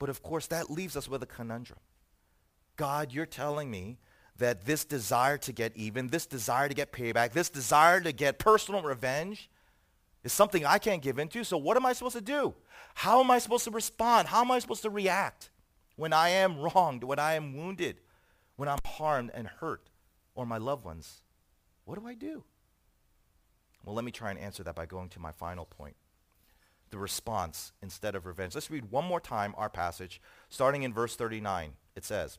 But 0.00 0.08
of 0.08 0.22
course, 0.22 0.48
that 0.48 0.70
leaves 0.70 0.96
us 0.96 1.08
with 1.08 1.22
a 1.22 1.26
conundrum. 1.26 1.78
God, 2.76 3.12
you're 3.12 3.26
telling 3.26 3.70
me 3.70 3.98
that 4.40 4.64
this 4.64 4.84
desire 4.84 5.38
to 5.38 5.52
get 5.52 5.76
even, 5.76 6.08
this 6.08 6.26
desire 6.26 6.68
to 6.68 6.74
get 6.74 6.92
payback, 6.92 7.32
this 7.32 7.48
desire 7.48 8.00
to 8.00 8.10
get 8.10 8.38
personal 8.38 8.82
revenge 8.82 9.48
is 10.24 10.32
something 10.32 10.64
I 10.66 10.78
can't 10.78 11.02
give 11.02 11.18
into. 11.18 11.44
So 11.44 11.56
what 11.56 11.76
am 11.76 11.86
I 11.86 11.92
supposed 11.92 12.16
to 12.16 12.22
do? 12.22 12.54
How 12.94 13.20
am 13.20 13.30
I 13.30 13.38
supposed 13.38 13.64
to 13.64 13.70
respond? 13.70 14.28
How 14.28 14.40
am 14.40 14.50
I 14.50 14.58
supposed 14.58 14.82
to 14.82 14.90
react 14.90 15.50
when 15.96 16.12
I 16.12 16.30
am 16.30 16.58
wronged, 16.58 17.04
when 17.04 17.18
I 17.18 17.34
am 17.34 17.54
wounded, 17.54 18.00
when 18.56 18.68
I'm 18.68 18.78
harmed 18.84 19.30
and 19.34 19.46
hurt, 19.46 19.90
or 20.34 20.46
my 20.46 20.58
loved 20.58 20.84
ones? 20.84 21.22
What 21.84 21.98
do 21.98 22.06
I 22.06 22.14
do? 22.14 22.42
Well, 23.84 23.94
let 23.94 24.04
me 24.04 24.10
try 24.10 24.30
and 24.30 24.38
answer 24.38 24.62
that 24.64 24.74
by 24.74 24.86
going 24.86 25.10
to 25.10 25.20
my 25.20 25.32
final 25.32 25.66
point. 25.66 25.96
The 26.90 26.98
response 26.98 27.72
instead 27.82 28.14
of 28.14 28.26
revenge. 28.26 28.54
Let's 28.54 28.70
read 28.70 28.90
one 28.90 29.04
more 29.04 29.20
time 29.20 29.54
our 29.56 29.70
passage, 29.70 30.20
starting 30.48 30.82
in 30.82 30.92
verse 30.94 31.14
39. 31.14 31.72
It 31.94 32.04
says, 32.04 32.38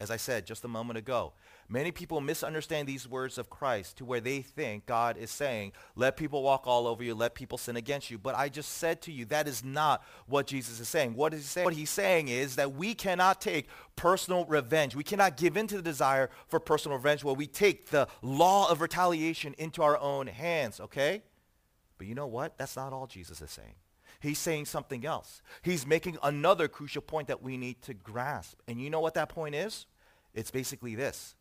as 0.00 0.10
I 0.10 0.16
said 0.16 0.46
just 0.46 0.64
a 0.64 0.68
moment 0.68 0.98
ago, 0.98 1.34
many 1.68 1.92
people 1.92 2.22
misunderstand 2.22 2.88
these 2.88 3.06
words 3.06 3.36
of 3.36 3.50
Christ 3.50 3.98
to 3.98 4.04
where 4.06 4.20
they 4.20 4.40
think 4.40 4.86
God 4.86 5.18
is 5.18 5.30
saying, 5.30 5.72
let 5.94 6.16
people 6.16 6.42
walk 6.42 6.66
all 6.66 6.86
over 6.86 7.04
you, 7.04 7.14
let 7.14 7.34
people 7.34 7.58
sin 7.58 7.76
against 7.76 8.10
you. 8.10 8.16
But 8.16 8.34
I 8.34 8.48
just 8.48 8.78
said 8.78 9.02
to 9.02 9.12
you, 9.12 9.26
that 9.26 9.46
is 9.46 9.62
not 9.62 10.02
what 10.26 10.46
Jesus 10.46 10.80
is 10.80 10.88
saying. 10.88 11.14
What 11.14 11.34
is 11.34 11.42
he 11.42 11.46
saying? 11.46 11.64
What 11.66 11.74
he's 11.74 11.90
saying 11.90 12.28
is 12.28 12.56
that 12.56 12.72
we 12.72 12.94
cannot 12.94 13.42
take 13.42 13.68
personal 13.94 14.46
revenge. 14.46 14.96
We 14.96 15.04
cannot 15.04 15.36
give 15.36 15.58
in 15.58 15.66
to 15.66 15.76
the 15.76 15.82
desire 15.82 16.30
for 16.48 16.58
personal 16.58 16.96
revenge 16.96 17.22
where 17.22 17.34
we 17.34 17.46
take 17.46 17.90
the 17.90 18.08
law 18.22 18.70
of 18.70 18.80
retaliation 18.80 19.54
into 19.58 19.82
our 19.82 19.98
own 19.98 20.28
hands, 20.28 20.80
okay? 20.80 21.22
But 21.98 22.06
you 22.06 22.14
know 22.14 22.26
what? 22.26 22.56
That's 22.56 22.74
not 22.74 22.94
all 22.94 23.06
Jesus 23.06 23.42
is 23.42 23.50
saying 23.50 23.74
he's 24.20 24.38
saying 24.38 24.66
something 24.66 25.04
else. 25.04 25.42
He's 25.62 25.86
making 25.86 26.18
another 26.22 26.68
crucial 26.68 27.02
point 27.02 27.28
that 27.28 27.42
we 27.42 27.56
need 27.56 27.82
to 27.82 27.94
grasp. 27.94 28.60
And 28.68 28.80
you 28.80 28.90
know 28.90 29.00
what 29.00 29.14
that 29.14 29.28
point 29.28 29.54
is? 29.54 29.86
It's 30.34 30.50
basically 30.50 30.94
this. 30.94 31.34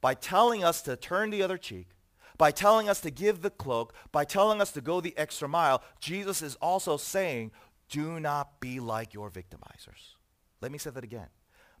By 0.00 0.14
telling 0.14 0.64
us 0.64 0.82
to 0.82 0.96
turn 0.96 1.30
the 1.30 1.42
other 1.42 1.58
cheek, 1.58 1.88
by 2.36 2.50
telling 2.52 2.88
us 2.88 3.00
to 3.00 3.10
give 3.10 3.42
the 3.42 3.50
cloak, 3.50 3.92
by 4.12 4.24
telling 4.24 4.60
us 4.60 4.72
to 4.72 4.80
go 4.80 5.00
the 5.00 5.16
extra 5.18 5.48
mile, 5.48 5.82
Jesus 6.00 6.40
is 6.40 6.54
also 6.56 6.96
saying, 6.96 7.50
do 7.88 8.20
not 8.20 8.60
be 8.60 8.80
like 8.80 9.12
your 9.14 9.30
victimizers. 9.30 10.14
Let 10.60 10.72
me 10.72 10.78
say 10.78 10.90
that 10.90 11.04
again. 11.04 11.28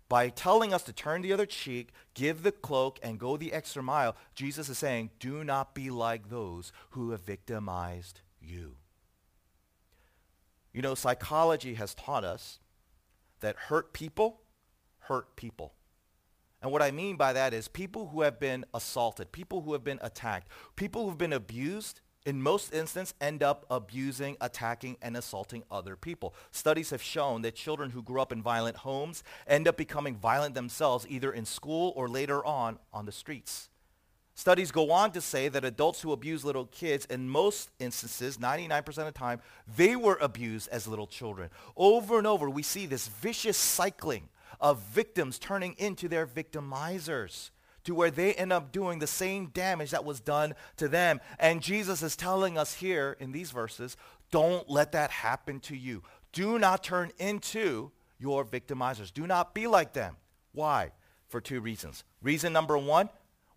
By 0.08 0.30
telling 0.30 0.72
us 0.72 0.82
to 0.84 0.92
turn 0.92 1.20
the 1.22 1.32
other 1.32 1.46
cheek, 1.46 1.90
give 2.14 2.42
the 2.42 2.52
cloak, 2.52 2.98
and 3.02 3.18
go 3.18 3.36
the 3.36 3.52
extra 3.52 3.82
mile, 3.82 4.16
Jesus 4.34 4.68
is 4.68 4.78
saying, 4.78 5.10
do 5.20 5.44
not 5.44 5.74
be 5.74 5.90
like 5.90 6.30
those 6.30 6.72
who 6.90 7.10
have 7.10 7.20
victimized 7.20 8.22
you. 8.40 8.76
You 10.72 10.82
know, 10.82 10.94
psychology 10.94 11.74
has 11.74 11.94
taught 11.94 12.24
us 12.24 12.58
that 13.40 13.56
hurt 13.56 13.92
people 13.92 14.40
hurt 15.00 15.36
people. 15.36 15.74
And 16.60 16.72
what 16.72 16.82
I 16.82 16.90
mean 16.90 17.16
by 17.16 17.32
that 17.32 17.54
is 17.54 17.68
people 17.68 18.08
who 18.08 18.22
have 18.22 18.40
been 18.40 18.64
assaulted, 18.74 19.32
people 19.32 19.62
who 19.62 19.72
have 19.72 19.84
been 19.84 20.00
attacked, 20.02 20.48
people 20.76 21.04
who 21.04 21.10
have 21.10 21.18
been 21.18 21.32
abused, 21.32 22.00
in 22.26 22.42
most 22.42 22.74
instances 22.74 23.14
end 23.20 23.42
up 23.42 23.64
abusing, 23.70 24.36
attacking, 24.40 24.98
and 25.00 25.16
assaulting 25.16 25.62
other 25.70 25.96
people. 25.96 26.34
Studies 26.50 26.90
have 26.90 27.00
shown 27.00 27.40
that 27.42 27.54
children 27.54 27.90
who 27.90 28.02
grew 28.02 28.20
up 28.20 28.32
in 28.32 28.42
violent 28.42 28.76
homes 28.78 29.22
end 29.46 29.66
up 29.66 29.78
becoming 29.78 30.14
violent 30.14 30.54
themselves 30.54 31.06
either 31.08 31.32
in 31.32 31.46
school 31.46 31.92
or 31.96 32.06
later 32.06 32.44
on 32.44 32.78
on 32.92 33.06
the 33.06 33.12
streets. 33.12 33.67
Studies 34.38 34.70
go 34.70 34.92
on 34.92 35.10
to 35.10 35.20
say 35.20 35.48
that 35.48 35.64
adults 35.64 36.00
who 36.00 36.12
abuse 36.12 36.44
little 36.44 36.66
kids, 36.66 37.04
in 37.06 37.28
most 37.28 37.70
instances, 37.80 38.38
99% 38.38 38.86
of 38.86 38.94
the 39.06 39.10
time, 39.10 39.40
they 39.76 39.96
were 39.96 40.16
abused 40.20 40.68
as 40.68 40.86
little 40.86 41.08
children. 41.08 41.50
Over 41.76 42.18
and 42.18 42.26
over, 42.26 42.48
we 42.48 42.62
see 42.62 42.86
this 42.86 43.08
vicious 43.08 43.56
cycling 43.56 44.28
of 44.60 44.78
victims 44.78 45.40
turning 45.40 45.74
into 45.76 46.06
their 46.06 46.24
victimizers 46.24 47.50
to 47.82 47.96
where 47.96 48.12
they 48.12 48.32
end 48.34 48.52
up 48.52 48.70
doing 48.70 49.00
the 49.00 49.08
same 49.08 49.46
damage 49.46 49.90
that 49.90 50.04
was 50.04 50.20
done 50.20 50.54
to 50.76 50.86
them. 50.86 51.20
And 51.40 51.60
Jesus 51.60 52.00
is 52.04 52.14
telling 52.14 52.56
us 52.56 52.74
here 52.74 53.16
in 53.18 53.32
these 53.32 53.50
verses, 53.50 53.96
don't 54.30 54.70
let 54.70 54.92
that 54.92 55.10
happen 55.10 55.58
to 55.62 55.74
you. 55.74 56.04
Do 56.30 56.60
not 56.60 56.84
turn 56.84 57.10
into 57.18 57.90
your 58.20 58.44
victimizers. 58.44 59.12
Do 59.12 59.26
not 59.26 59.52
be 59.52 59.66
like 59.66 59.94
them. 59.94 60.16
Why? 60.52 60.92
For 61.26 61.40
two 61.40 61.60
reasons. 61.60 62.04
Reason 62.22 62.52
number 62.52 62.78
one, 62.78 63.08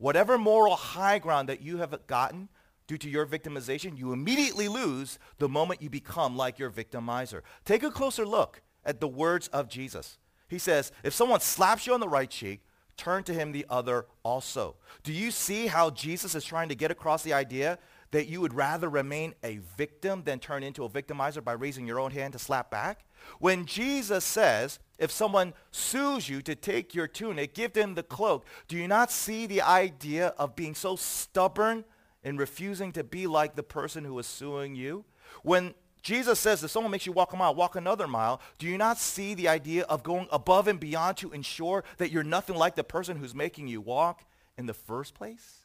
whatever 0.02 0.38
moral 0.38 0.76
high 0.76 1.20
ground 1.20 1.48
that 1.48 1.62
you 1.62 1.78
have 1.78 1.96
gotten 2.08 2.50
due 2.88 2.98
to 2.98 3.10
your 3.10 3.26
victimization, 3.26 3.98
you 3.98 4.12
immediately 4.12 4.68
lose 4.68 5.20
the 5.38 5.48
moment 5.48 5.82
you 5.82 5.90
become 5.90 6.36
like 6.36 6.58
your 6.58 6.72
victimizer. 6.72 7.42
Take 7.64 7.84
a 7.84 7.92
closer 7.92 8.26
look 8.26 8.62
at 8.84 9.00
the 9.00 9.08
words 9.08 9.48
of 9.50 9.70
Jesus. 9.70 10.18
He 10.50 10.58
says, 10.58 10.92
if 11.04 11.14
someone 11.14 11.40
slaps 11.40 11.86
you 11.86 11.94
on 11.94 12.00
the 12.00 12.10
right 12.10 12.30
cheek, 12.30 12.62
turn 12.98 13.24
to 13.24 13.34
him 13.34 13.52
the 13.52 13.66
other 13.70 14.08
also. 14.24 14.76
Do 15.04 15.14
you 15.14 15.32
see 15.32 15.68
how 15.68 15.92
Jesus 15.92 16.36
is 16.36 16.44
trying 16.44 16.70
to 16.70 16.76
get 16.76 16.92
across 16.92 17.24
the 17.24 17.34
idea 17.34 17.78
that 18.10 18.28
you 18.28 18.42
would 18.42 18.54
rather 18.54 18.90
remain 18.90 19.36
a 19.44 19.60
victim 19.78 20.24
than 20.24 20.40
turn 20.40 20.64
into 20.64 20.84
a 20.84 20.90
victimizer 20.90 21.44
by 21.44 21.54
raising 21.54 21.88
your 21.88 22.00
own 22.00 22.12
hand 22.12 22.34
to 22.34 22.40
slap 22.40 22.70
back? 22.70 23.06
When 23.40 23.66
Jesus 23.66 24.24
says, 24.24 24.80
if 24.98 25.12
someone 25.12 25.54
sues 25.72 26.30
you 26.30 26.42
to 26.44 26.56
take 26.56 26.94
your 26.94 27.08
tunic, 27.08 27.54
give 27.54 27.74
them 27.74 27.96
the 27.96 28.04
cloak, 28.04 28.46
do 28.68 28.78
you 28.78 28.88
not 28.88 29.12
see 29.12 29.48
the 29.48 29.62
idea 29.62 30.28
of 30.38 30.56
being 30.56 30.76
so 30.76 30.96
stubborn 30.96 31.86
in 32.24 32.38
refusing 32.38 32.92
to 32.94 33.04
be 33.04 33.26
like 33.26 33.56
the 33.56 33.64
person 33.64 34.04
who 34.04 34.18
is 34.20 34.28
suing 34.28 34.76
you? 34.76 35.06
When 35.44 35.74
Jesus 36.02 36.40
says 36.40 36.64
if 36.64 36.72
someone 36.72 36.92
makes 36.92 37.06
you 37.06 37.12
walk 37.12 37.34
a 37.34 37.38
mile, 37.38 37.56
walk 37.56 37.76
another 37.76 38.08
mile, 38.08 38.42
do 38.58 38.68
you 38.68 38.78
not 38.78 38.98
see 38.98 39.34
the 39.34 39.48
idea 39.48 39.84
of 39.84 40.04
going 40.04 40.28
above 40.32 40.68
and 40.68 40.80
beyond 40.80 41.18
to 41.18 41.32
ensure 41.32 41.84
that 41.98 42.12
you're 42.12 42.24
nothing 42.24 42.56
like 42.56 42.76
the 42.76 42.84
person 42.84 43.18
who's 43.18 43.36
making 43.36 43.68
you 43.68 43.82
walk 43.82 44.24
in 44.58 44.66
the 44.66 44.74
first 44.74 45.14
place? 45.14 45.61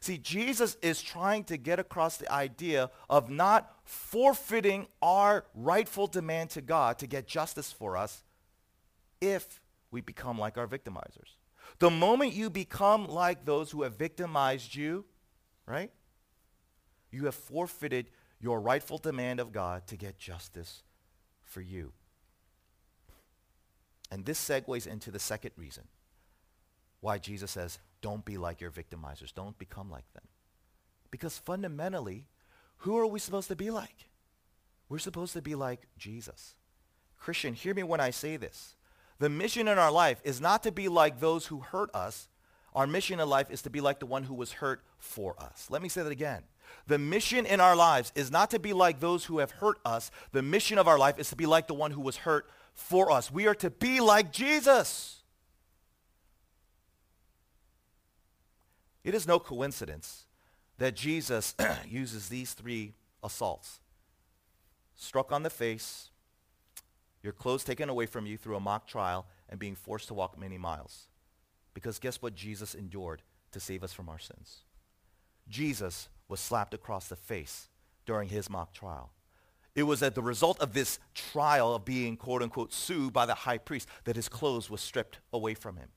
See, 0.00 0.16
Jesus 0.16 0.78
is 0.80 1.02
trying 1.02 1.44
to 1.44 1.58
get 1.58 1.78
across 1.78 2.16
the 2.16 2.30
idea 2.32 2.90
of 3.10 3.28
not 3.28 3.70
forfeiting 3.84 4.86
our 5.02 5.44
rightful 5.54 6.06
demand 6.06 6.50
to 6.50 6.62
God 6.62 6.98
to 6.98 7.06
get 7.06 7.26
justice 7.26 7.70
for 7.70 7.98
us 7.98 8.24
if 9.20 9.60
we 9.90 10.00
become 10.00 10.38
like 10.38 10.56
our 10.56 10.66
victimizers. 10.66 11.36
The 11.80 11.90
moment 11.90 12.32
you 12.32 12.48
become 12.48 13.08
like 13.08 13.44
those 13.44 13.70
who 13.70 13.82
have 13.82 13.96
victimized 13.96 14.74
you, 14.74 15.04
right? 15.66 15.90
You 17.10 17.26
have 17.26 17.34
forfeited 17.34 18.06
your 18.40 18.58
rightful 18.60 18.96
demand 18.96 19.38
of 19.38 19.52
God 19.52 19.86
to 19.88 19.96
get 19.96 20.18
justice 20.18 20.82
for 21.44 21.60
you. 21.60 21.92
And 24.10 24.24
this 24.24 24.42
segues 24.42 24.86
into 24.86 25.10
the 25.10 25.18
second 25.18 25.52
reason 25.56 25.84
why 27.00 27.18
Jesus 27.18 27.50
says, 27.50 27.78
don't 28.00 28.24
be 28.24 28.38
like 28.38 28.60
your 28.60 28.70
victimizers. 28.70 29.34
Don't 29.34 29.58
become 29.58 29.90
like 29.90 30.10
them. 30.14 30.24
Because 31.10 31.38
fundamentally, 31.38 32.26
who 32.78 32.96
are 32.98 33.06
we 33.06 33.18
supposed 33.18 33.48
to 33.48 33.56
be 33.56 33.70
like? 33.70 34.08
We're 34.88 34.98
supposed 34.98 35.32
to 35.34 35.42
be 35.42 35.54
like 35.54 35.86
Jesus. 35.98 36.54
Christian, 37.18 37.54
hear 37.54 37.74
me 37.74 37.82
when 37.82 38.00
I 38.00 38.10
say 38.10 38.36
this. 38.36 38.76
The 39.18 39.28
mission 39.28 39.68
in 39.68 39.78
our 39.78 39.92
life 39.92 40.20
is 40.24 40.40
not 40.40 40.62
to 40.62 40.72
be 40.72 40.88
like 40.88 41.20
those 41.20 41.46
who 41.46 41.60
hurt 41.60 41.94
us. 41.94 42.28
Our 42.74 42.86
mission 42.86 43.20
in 43.20 43.28
life 43.28 43.50
is 43.50 43.62
to 43.62 43.70
be 43.70 43.80
like 43.80 44.00
the 44.00 44.06
one 44.06 44.22
who 44.22 44.34
was 44.34 44.52
hurt 44.52 44.82
for 44.98 45.40
us. 45.40 45.66
Let 45.68 45.82
me 45.82 45.88
say 45.88 46.02
that 46.02 46.12
again. 46.12 46.42
The 46.86 46.98
mission 46.98 47.46
in 47.46 47.60
our 47.60 47.76
lives 47.76 48.12
is 48.14 48.30
not 48.30 48.50
to 48.50 48.58
be 48.58 48.72
like 48.72 49.00
those 49.00 49.24
who 49.26 49.38
have 49.38 49.50
hurt 49.50 49.78
us. 49.84 50.10
The 50.32 50.42
mission 50.42 50.78
of 50.78 50.88
our 50.88 50.98
life 50.98 51.18
is 51.18 51.28
to 51.30 51.36
be 51.36 51.46
like 51.46 51.66
the 51.66 51.74
one 51.74 51.90
who 51.90 52.00
was 52.00 52.18
hurt 52.18 52.48
for 52.72 53.10
us. 53.10 53.30
We 53.30 53.46
are 53.46 53.54
to 53.56 53.70
be 53.70 54.00
like 54.00 54.32
Jesus. 54.32 55.19
It 59.04 59.14
is 59.14 59.26
no 59.26 59.38
coincidence 59.38 60.26
that 60.78 60.94
Jesus 60.94 61.54
uses 61.88 62.28
these 62.28 62.52
three 62.52 62.94
assaults. 63.22 63.80
Struck 64.96 65.32
on 65.32 65.42
the 65.42 65.50
face, 65.50 66.10
your 67.22 67.32
clothes 67.32 67.64
taken 67.64 67.88
away 67.88 68.06
from 68.06 68.26
you 68.26 68.36
through 68.36 68.56
a 68.56 68.60
mock 68.60 68.86
trial, 68.86 69.26
and 69.50 69.58
being 69.58 69.74
forced 69.74 70.08
to 70.08 70.14
walk 70.14 70.38
many 70.38 70.56
miles. 70.56 71.08
Because 71.74 71.98
guess 71.98 72.22
what 72.22 72.34
Jesus 72.34 72.74
endured 72.74 73.22
to 73.52 73.60
save 73.60 73.82
us 73.82 73.92
from 73.92 74.08
our 74.08 74.18
sins? 74.18 74.60
Jesus 75.48 76.08
was 76.28 76.40
slapped 76.40 76.72
across 76.72 77.08
the 77.08 77.16
face 77.16 77.68
during 78.06 78.28
his 78.28 78.48
mock 78.48 78.72
trial. 78.72 79.10
It 79.74 79.82
was 79.82 80.02
at 80.02 80.14
the 80.14 80.22
result 80.22 80.60
of 80.60 80.72
this 80.72 80.98
trial 81.14 81.74
of 81.74 81.84
being 81.84 82.16
quote 82.16 82.42
unquote 82.42 82.72
sued 82.72 83.12
by 83.12 83.26
the 83.26 83.34
high 83.34 83.58
priest 83.58 83.88
that 84.04 84.16
his 84.16 84.28
clothes 84.28 84.70
were 84.70 84.78
stripped 84.78 85.18
away 85.32 85.54
from 85.54 85.76
him. 85.76 85.88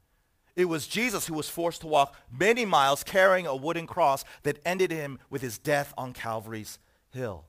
It 0.55 0.65
was 0.65 0.87
Jesus 0.87 1.27
who 1.27 1.33
was 1.33 1.49
forced 1.49 1.81
to 1.81 1.87
walk 1.87 2.15
many 2.31 2.63
miles 2.63 3.03
carrying 3.03 3.47
a 3.47 3.55
wooden 3.55 3.87
cross 3.87 4.23
that 4.43 4.59
ended 4.65 4.91
him 4.91 5.19
with 5.29 5.41
his 5.41 5.57
death 5.57 5.93
on 5.97 6.13
Calvary's 6.13 6.77
hill. 7.11 7.45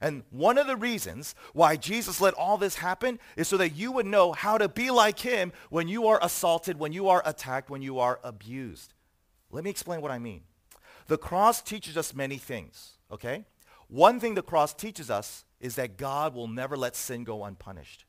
And 0.00 0.24
one 0.30 0.58
of 0.58 0.66
the 0.66 0.76
reasons 0.76 1.34
why 1.52 1.76
Jesus 1.76 2.20
let 2.20 2.34
all 2.34 2.58
this 2.58 2.76
happen 2.76 3.18
is 3.36 3.48
so 3.48 3.56
that 3.56 3.76
you 3.76 3.92
would 3.92 4.06
know 4.06 4.32
how 4.32 4.58
to 4.58 4.68
be 4.68 4.90
like 4.90 5.20
him 5.20 5.52
when 5.70 5.88
you 5.88 6.08
are 6.08 6.18
assaulted, 6.20 6.78
when 6.78 6.92
you 6.92 7.08
are 7.08 7.22
attacked, 7.24 7.70
when 7.70 7.80
you 7.80 7.98
are 8.00 8.20
abused. 8.22 8.92
Let 9.50 9.64
me 9.64 9.70
explain 9.70 10.00
what 10.00 10.10
I 10.10 10.18
mean. 10.18 10.42
The 11.06 11.16
cross 11.16 11.62
teaches 11.62 11.96
us 11.96 12.12
many 12.12 12.38
things, 12.38 12.94
okay? 13.10 13.44
One 13.88 14.18
thing 14.18 14.34
the 14.34 14.42
cross 14.42 14.74
teaches 14.74 15.10
us 15.10 15.44
is 15.60 15.76
that 15.76 15.96
God 15.96 16.34
will 16.34 16.48
never 16.48 16.76
let 16.76 16.96
sin 16.96 17.24
go 17.24 17.44
unpunished. 17.44 18.04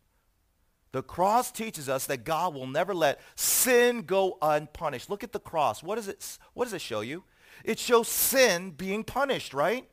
The 0.96 1.04
cross 1.04 1.52
teaches 1.52 1.90
us 1.90 2.06
that 2.06 2.24
God 2.24 2.54
will 2.54 2.68
never 2.68 2.94
let 2.94 3.20
sin 3.36 4.04
go 4.04 4.38
unpunished. 4.42 5.10
Look 5.10 5.26
at 5.26 5.34
the 5.34 5.42
cross. 5.42 5.84
What 5.84 5.96
does 5.96 6.08
it, 6.08 6.38
what 6.54 6.64
does 6.64 6.74
it 6.74 6.80
show 6.80 7.02
you? 7.02 7.26
It 7.66 7.80
shows 7.80 8.08
sin 8.08 8.72
being 8.72 9.04
punished, 9.04 9.54
right? 9.54 9.90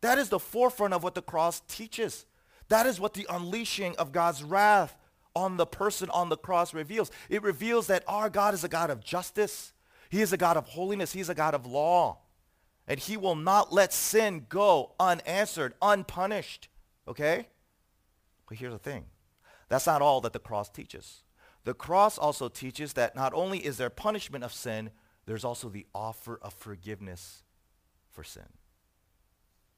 That 0.00 0.16
is 0.16 0.30
the 0.30 0.38
forefront 0.38 0.94
of 0.94 1.02
what 1.02 1.14
the 1.14 1.20
cross 1.20 1.60
teaches. 1.68 2.24
That 2.68 2.86
is 2.86 2.98
what 2.98 3.12
the 3.12 3.26
unleashing 3.28 3.96
of 3.96 4.12
God's 4.12 4.42
wrath 4.42 4.96
on 5.36 5.58
the 5.58 5.66
person 5.66 6.08
on 6.08 6.30
the 6.30 6.38
cross 6.38 6.72
reveals. 6.72 7.10
It 7.28 7.42
reveals 7.42 7.88
that 7.88 8.02
our 8.08 8.30
God 8.30 8.54
is 8.54 8.64
a 8.64 8.68
God 8.68 8.88
of 8.88 9.04
justice. 9.04 9.74
He 10.08 10.22
is 10.22 10.32
a 10.32 10.38
God 10.38 10.56
of 10.56 10.68
holiness. 10.68 11.12
He 11.12 11.20
is 11.20 11.28
a 11.28 11.34
God 11.34 11.52
of 11.52 11.66
law. 11.66 12.20
And 12.88 12.98
he 12.98 13.18
will 13.18 13.36
not 13.36 13.74
let 13.74 13.92
sin 13.92 14.46
go 14.48 14.92
unanswered, 14.98 15.74
unpunished. 15.82 16.70
Okay? 17.06 17.46
But 18.48 18.56
here's 18.56 18.72
the 18.72 18.78
thing. 18.78 19.04
That's 19.68 19.86
not 19.86 20.02
all 20.02 20.20
that 20.22 20.32
the 20.32 20.38
cross 20.38 20.68
teaches. 20.68 21.22
The 21.64 21.74
cross 21.74 22.18
also 22.18 22.48
teaches 22.48 22.92
that 22.92 23.16
not 23.16 23.32
only 23.34 23.58
is 23.58 23.78
there 23.78 23.90
punishment 23.90 24.44
of 24.44 24.52
sin, 24.52 24.90
there's 25.26 25.44
also 25.44 25.68
the 25.68 25.86
offer 25.94 26.38
of 26.42 26.52
forgiveness 26.52 27.42
for 28.10 28.22
sin. 28.22 28.48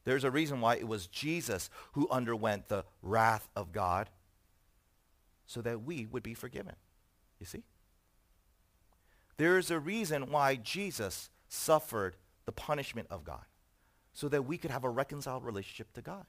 There's 0.04 0.24
a 0.24 0.30
reason 0.30 0.60
why 0.60 0.76
it 0.76 0.86
was 0.86 1.06
Jesus 1.06 1.70
who 1.92 2.08
underwent 2.10 2.68
the 2.68 2.84
wrath 3.02 3.48
of 3.56 3.72
God 3.72 4.10
so 5.46 5.60
that 5.62 5.82
we 5.82 6.06
would 6.06 6.22
be 6.22 6.34
forgiven. 6.34 6.74
You 7.38 7.46
see? 7.46 7.64
There 9.36 9.58
is 9.58 9.70
a 9.70 9.78
reason 9.78 10.30
why 10.30 10.56
Jesus 10.56 11.30
suffered 11.48 12.16
the 12.46 12.52
punishment 12.52 13.08
of 13.10 13.24
God 13.24 13.44
so 14.12 14.28
that 14.28 14.46
we 14.46 14.58
could 14.58 14.70
have 14.70 14.84
a 14.84 14.90
reconciled 14.90 15.44
relationship 15.44 15.92
to 15.94 16.02
God. 16.02 16.24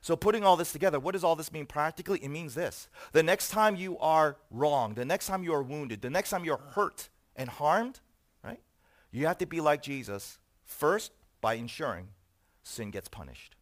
So 0.00 0.16
putting 0.16 0.44
all 0.44 0.56
this 0.56 0.72
together, 0.72 0.98
what 0.98 1.12
does 1.12 1.24
all 1.24 1.36
this 1.36 1.52
mean 1.52 1.66
practically? 1.66 2.18
It 2.20 2.28
means 2.28 2.54
this. 2.54 2.88
The 3.12 3.22
next 3.22 3.50
time 3.50 3.76
you 3.76 3.98
are 3.98 4.36
wrong, 4.50 4.94
the 4.94 5.04
next 5.04 5.26
time 5.26 5.44
you 5.44 5.52
are 5.52 5.62
wounded, 5.62 6.00
the 6.00 6.10
next 6.10 6.30
time 6.30 6.44
you're 6.44 6.60
hurt 6.74 7.08
and 7.36 7.48
harmed, 7.48 8.00
right? 8.42 8.60
You 9.10 9.26
have 9.26 9.38
to 9.38 9.46
be 9.46 9.60
like 9.60 9.82
Jesus 9.82 10.38
first 10.64 11.12
by 11.40 11.54
ensuring 11.54 12.08
sin 12.62 12.90
gets 12.90 13.08
punished. 13.08 13.56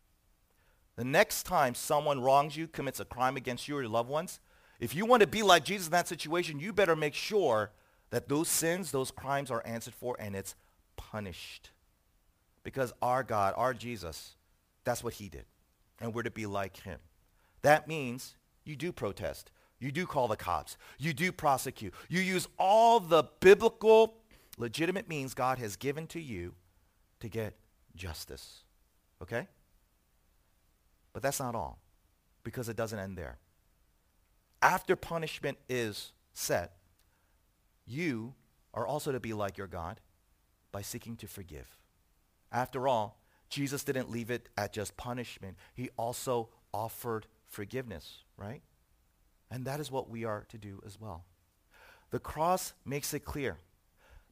The 0.96 1.04
next 1.04 1.44
time 1.44 1.74
someone 1.74 2.20
wrongs 2.20 2.56
you, 2.56 2.68
commits 2.68 3.00
a 3.00 3.04
crime 3.04 3.36
against 3.36 3.68
you 3.68 3.76
or 3.76 3.82
your 3.82 3.90
loved 3.90 4.08
ones, 4.08 4.40
if 4.80 4.94
you 4.94 5.06
want 5.06 5.22
to 5.22 5.26
be 5.26 5.42
like 5.42 5.64
Jesus 5.64 5.88
in 5.88 5.92
that 5.92 6.06
situation, 6.06 6.60
you 6.60 6.72
better 6.72 6.94
make 6.94 7.14
sure 7.14 7.72
that 8.10 8.28
those 8.28 8.48
sins, 8.48 8.92
those 8.92 9.10
crimes 9.10 9.50
are 9.50 9.62
answered 9.66 9.94
for 9.94 10.16
and 10.20 10.36
it's 10.36 10.54
punished. 10.96 11.70
Because 12.62 12.92
our 13.02 13.22
God, 13.22 13.54
our 13.56 13.74
Jesus, 13.74 14.36
that's 14.84 15.02
what 15.02 15.14
he 15.14 15.28
did 15.28 15.44
and 16.00 16.14
we're 16.14 16.22
to 16.22 16.30
be 16.30 16.46
like 16.46 16.78
him. 16.78 17.00
That 17.62 17.88
means 17.88 18.37
you 18.64 18.76
do 18.76 18.92
protest. 18.92 19.50
You 19.80 19.92
do 19.92 20.06
call 20.06 20.28
the 20.28 20.37
cops. 20.37 20.76
You 20.98 21.12
do 21.12 21.30
prosecute. 21.30 21.94
You 22.08 22.20
use 22.20 22.48
all 22.58 23.00
the 23.00 23.24
biblical 23.40 24.14
legitimate 24.56 25.08
means 25.08 25.34
God 25.34 25.58
has 25.58 25.76
given 25.76 26.06
to 26.08 26.20
you 26.20 26.54
to 27.20 27.28
get 27.28 27.54
justice. 27.94 28.64
Okay? 29.22 29.46
But 31.12 31.22
that's 31.22 31.40
not 31.40 31.54
all 31.54 31.78
because 32.42 32.68
it 32.68 32.76
doesn't 32.76 32.98
end 32.98 33.16
there. 33.16 33.38
After 34.61 34.96
punishment 34.96 35.58
is 35.68 36.12
set, 36.32 36.72
you 37.87 38.34
are 38.74 38.87
also 38.87 39.12
to 39.12 39.20
be 39.20 39.32
like 39.32 39.56
your 39.56 39.66
God 39.66 40.00
by 40.72 40.82
seeking 40.82 41.16
to 41.16 41.26
forgive. 41.26 41.78
After 42.50 42.88
all, 42.88 43.20
Jesus 43.48 43.84
didn't 43.84 44.11
leave 44.11 44.30
it 44.30 44.48
at 44.56 44.72
just 44.72 44.96
punishment. 44.96 45.56
He 45.74 45.90
also 45.96 46.50
offered 46.72 47.26
forgiveness, 47.46 48.18
right? 48.37 48.62
And 49.50 49.64
that 49.64 49.80
is 49.80 49.90
what 49.90 50.11
we 50.11 50.24
are 50.24 50.44
to 50.50 50.58
do 50.58 50.82
as 50.84 51.00
well. 51.00 51.24
The 52.11 52.18
cross 52.18 52.74
makes 52.84 53.14
it 53.14 53.20
clear. 53.20 53.58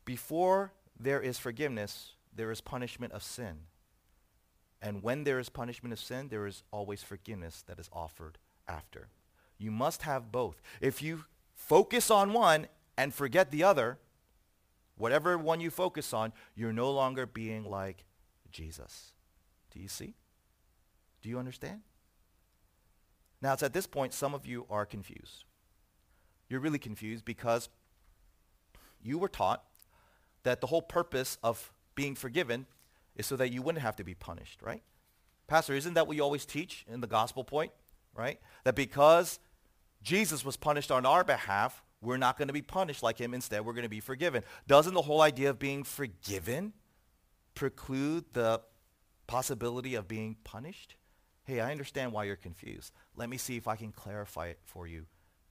Before 0.05 0.73
there 0.99 1.21
is 1.21 1.39
forgiveness, 1.39 2.13
there 2.35 2.51
is 2.51 2.61
punishment 2.61 3.13
of 3.13 3.23
sin. 3.23 3.61
And 4.83 5.03
when 5.03 5.25
there 5.25 5.39
is 5.39 5.49
punishment 5.49 5.93
of 5.93 5.99
sin, 5.99 6.29
there 6.29 6.47
is 6.47 6.63
always 6.71 7.03
forgiveness 7.03 7.65
that 7.67 7.79
is 7.79 7.89
offered 7.93 8.39
after. 8.69 9.09
You 9.59 9.71
must 9.71 10.03
have 10.03 10.31
both. 10.31 10.61
If 10.81 11.03
you 11.03 11.25
focus 11.55 12.11
on 12.11 12.33
one 12.33 12.69
and 12.99 13.15
forget 13.15 13.51
the 13.51 13.65
other, 13.65 13.99
whatever 14.97 15.39
one 15.39 15.61
you 15.61 15.71
focus 15.71 16.13
on, 16.13 16.33
you're 16.55 16.73
no 16.73 16.91
longer 16.91 17.27
being 17.27 17.65
like 17.65 18.05
Jesus. 18.57 19.13
Do 19.71 19.81
you 19.81 19.89
see? 19.89 20.15
Do 21.21 21.29
you 21.29 21.39
understand? 21.39 21.83
Now, 23.43 23.53
it's 23.53 23.63
at 23.63 23.75
this 23.75 23.87
point 23.87 24.15
some 24.15 24.35
of 24.35 24.47
you 24.47 24.65
are 24.71 24.87
confused. 24.87 25.45
You're 26.49 26.61
really 26.61 26.79
confused 26.79 27.27
because 27.27 27.69
you 29.03 29.19
were 29.19 29.29
taught 29.29 29.63
that 30.45 30.63
the 30.63 30.69
whole 30.69 30.81
purpose 30.81 31.37
of 31.43 31.71
being 31.95 32.15
forgiven 32.15 32.65
is 33.15 33.27
so 33.27 33.37
that 33.37 33.53
you 33.53 33.61
wouldn't 33.61 33.83
have 33.83 33.97
to 33.97 34.05
be 34.05 34.15
punished, 34.15 34.63
right? 34.63 34.83
Pastor, 35.49 35.75
isn't 35.75 35.95
that 35.95 36.07
what 36.07 36.17
you 36.17 36.23
always 36.23 36.47
teach 36.47 36.87
in 36.89 37.01
the 37.03 37.07
gospel 37.07 37.45
point, 37.45 37.73
right? 38.15 38.41
That 38.65 38.75
because 38.75 39.39
Jesus 40.03 40.47
was 40.47 40.57
punished 40.57 40.91
on 40.91 41.05
our 41.05 41.25
behalf, 41.25 41.83
we're 42.01 42.17
not 42.17 42.39
going 42.39 42.49
to 42.49 42.55
be 42.55 42.63
punished 42.63 43.03
like 43.03 43.19
him. 43.19 43.35
Instead, 43.35 43.67
we're 43.67 43.75
going 43.75 43.83
to 43.83 43.91
be 43.91 44.01
forgiven. 44.01 44.45
Doesn't 44.67 44.95
the 44.95 45.03
whole 45.03 45.21
idea 45.21 45.51
of 45.51 45.59
being 45.59 45.85
forgiven 45.85 46.73
preclude 47.57 48.25
the 48.35 48.61
possibility 49.27 49.97
of 49.97 50.07
being 50.07 50.37
punished? 50.45 50.95
Hey, 51.43 51.61
I 51.61 51.73
understand 51.73 52.13
why 52.13 52.25
you're 52.25 52.37
confused. 52.37 52.93
Let 53.17 53.29
me 53.29 53.37
see 53.37 53.57
if 53.57 53.67
I 53.67 53.75
can 53.75 53.91
clarify 53.91 54.47
it 54.49 54.61
for 54.63 54.87
you 54.87 55.07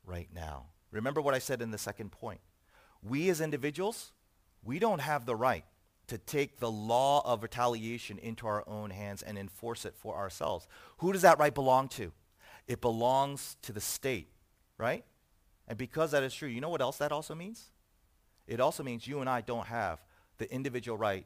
right 0.06 0.30
now. 0.34 0.68
Remember 0.91 1.20
what 1.20 1.34
I 1.34 1.39
said 1.39 1.62
in 1.62 1.72
the 1.72 1.78
second 1.78 2.13
point. 2.13 2.39
We 3.02 3.30
as 3.30 3.41
individuals, 3.41 4.13
we 4.63 4.80
don't 4.80 5.02
have 5.02 5.26
the 5.26 5.36
right 5.36 5.65
to 6.08 6.18
take 6.18 6.60
the 6.60 6.72
law 6.72 7.22
of 7.26 7.44
retaliation 7.44 8.20
into 8.20 8.48
our 8.48 8.63
own 8.68 8.91
hands 8.91 9.22
and 9.22 9.38
enforce 9.38 9.86
it 9.86 9.96
for 9.96 10.15
ourselves. 10.15 10.68
Who 11.00 11.12
does 11.12 11.24
that 11.24 11.39
right 11.39 11.54
belong 11.54 11.89
to? 11.89 12.12
It 12.68 12.82
belongs 12.82 13.58
to 13.63 13.74
the 13.74 13.82
state, 13.82 14.30
right? 14.78 15.04
And 15.68 15.78
because 15.78 16.12
that 16.12 16.24
is 16.24 16.34
true, 16.34 16.48
you 16.48 16.62
know 16.62 16.70
what 16.70 16.82
else 16.82 16.98
that 16.98 17.12
also 17.12 17.34
means? 17.36 17.72
It 18.48 18.60
also 18.60 18.84
means 18.84 19.08
you 19.08 19.20
and 19.20 19.30
I 19.30 19.41
don't 19.41 19.68
have 19.68 20.04
the 20.38 20.52
individual 20.54 20.98
right 20.98 21.26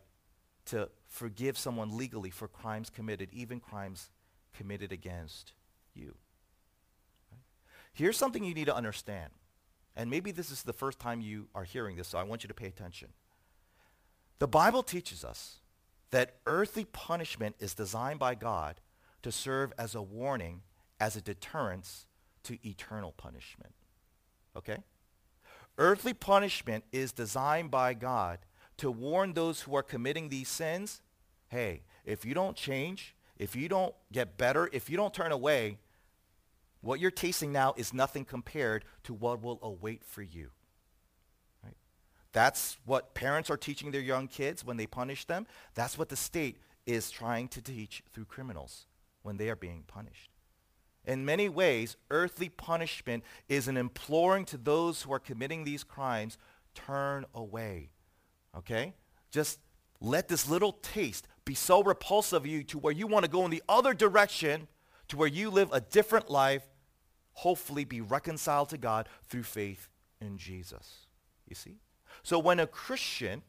to 0.70 0.90
forgive 1.08 1.58
someone 1.58 1.98
legally 1.98 2.30
for 2.30 2.48
crimes 2.48 2.90
committed, 2.90 3.30
even 3.32 3.60
crimes 3.60 4.10
committed 4.54 4.92
against 4.92 5.54
you. 5.94 6.16
Right? 7.32 7.42
Here's 7.94 8.18
something 8.18 8.44
you 8.44 8.54
need 8.54 8.66
to 8.66 8.76
understand. 8.76 9.32
And 9.96 10.10
maybe 10.10 10.32
this 10.32 10.52
is 10.52 10.64
the 10.64 10.74
first 10.74 11.00
time 11.00 11.22
you 11.22 11.48
are 11.54 11.64
hearing 11.64 11.98
this, 11.98 12.08
so 12.08 12.18
I 12.18 12.24
want 12.24 12.44
you 12.44 12.48
to 12.48 12.54
pay 12.54 12.68
attention. 12.68 13.10
The 14.40 14.48
Bible 14.48 14.84
teaches 14.84 15.26
us 15.26 15.58
that 16.12 16.36
earthly 16.46 16.86
punishment 16.86 17.56
is 17.60 17.74
designed 17.74 18.20
by 18.20 18.36
God 18.36 18.80
to 19.22 19.32
serve 19.32 19.74
as 19.78 19.96
a 19.96 20.02
warning, 20.02 20.62
as 21.00 21.16
a 21.16 21.22
deterrence 21.22 22.06
to 22.44 22.58
eternal 22.68 23.12
punishment. 23.12 23.74
Okay? 24.56 24.78
Earthly 25.78 26.14
punishment 26.14 26.84
is 26.92 27.12
designed 27.12 27.72
by 27.72 27.94
God 27.94 28.40
to 28.80 28.92
warn 28.92 29.34
those 29.34 29.62
who 29.62 29.76
are 29.76 29.84
committing 29.84 30.30
these 30.30 30.50
sins, 30.50 31.02
hey, 31.50 31.84
if 32.06 32.26
you 32.26 32.34
don't 32.34 32.56
change, 32.56 33.16
if 33.38 33.56
you 33.56 33.70
don't 33.70 33.94
get 34.12 34.38
better, 34.38 34.70
if 34.74 34.90
you 34.90 34.98
don't 34.98 35.14
turn 35.14 35.32
away, 35.32 35.78
what 36.82 37.00
you're 37.00 37.12
tasting 37.12 37.52
now 37.52 37.74
is 37.78 37.94
nothing 37.94 38.26
compared 38.26 38.86
to 39.04 39.14
what 39.14 39.42
will 39.42 39.60
await 39.62 40.04
for 40.04 40.22
you. 40.22 40.50
Right? 41.64 41.76
That's 42.32 42.78
what 42.86 43.14
parents 43.14 43.50
are 43.50 43.58
teaching 43.58 43.92
their 43.92 44.02
young 44.02 44.28
kids 44.28 44.66
when 44.66 44.78
they 44.78 44.88
punish 44.88 45.26
them. 45.26 45.46
That's 45.74 45.98
what 45.98 46.10
the 46.10 46.16
state 46.16 46.58
is 46.86 47.12
trying 47.12 47.50
to 47.50 47.62
teach 47.62 48.04
through 48.14 48.26
criminals 48.26 48.86
when 49.24 49.38
they 49.38 49.50
are 49.50 49.56
being 49.56 49.84
punished. 49.88 50.32
In 51.06 51.26
many 51.26 51.50
ways, 51.50 51.98
earthly 52.12 52.50
punishment 52.50 53.24
is 53.48 53.68
an 53.68 53.78
imploring 53.78 54.46
to 54.46 54.58
those 54.58 55.02
who 55.02 55.14
are 55.14 55.20
committing 55.20 55.64
these 55.64 55.84
crimes, 55.84 56.38
turn 56.76 57.26
away. 57.34 57.90
Okay? 58.60 58.94
Just 59.32 59.60
let 60.00 60.28
this 60.28 60.48
little 60.50 60.74
taste 60.74 61.28
be 61.46 61.56
so 61.56 61.82
repulsive 61.84 62.44
of 62.44 62.46
you 62.46 62.64
to 62.64 62.78
where 62.78 62.94
you 62.94 63.08
want 63.08 63.26
to 63.26 63.32
go 63.32 63.44
in 63.44 63.52
the 63.52 63.64
other 63.68 63.94
direction 63.94 64.68
to 65.08 65.18
where 65.18 65.28
you 65.28 65.50
live 65.50 65.70
a 65.74 65.82
different 65.82 66.30
life, 66.30 66.64
hopefully 67.34 67.84
be 67.84 68.00
reconciled 68.00 68.70
to 68.70 68.78
God 68.78 69.10
through 69.28 69.44
faith 69.44 69.90
in 70.22 70.38
Jesus. 70.38 71.08
You 71.48 71.56
see? 71.56 71.78
So 72.22 72.38
when 72.38 72.60
a 72.60 72.68
Christian 72.68 73.42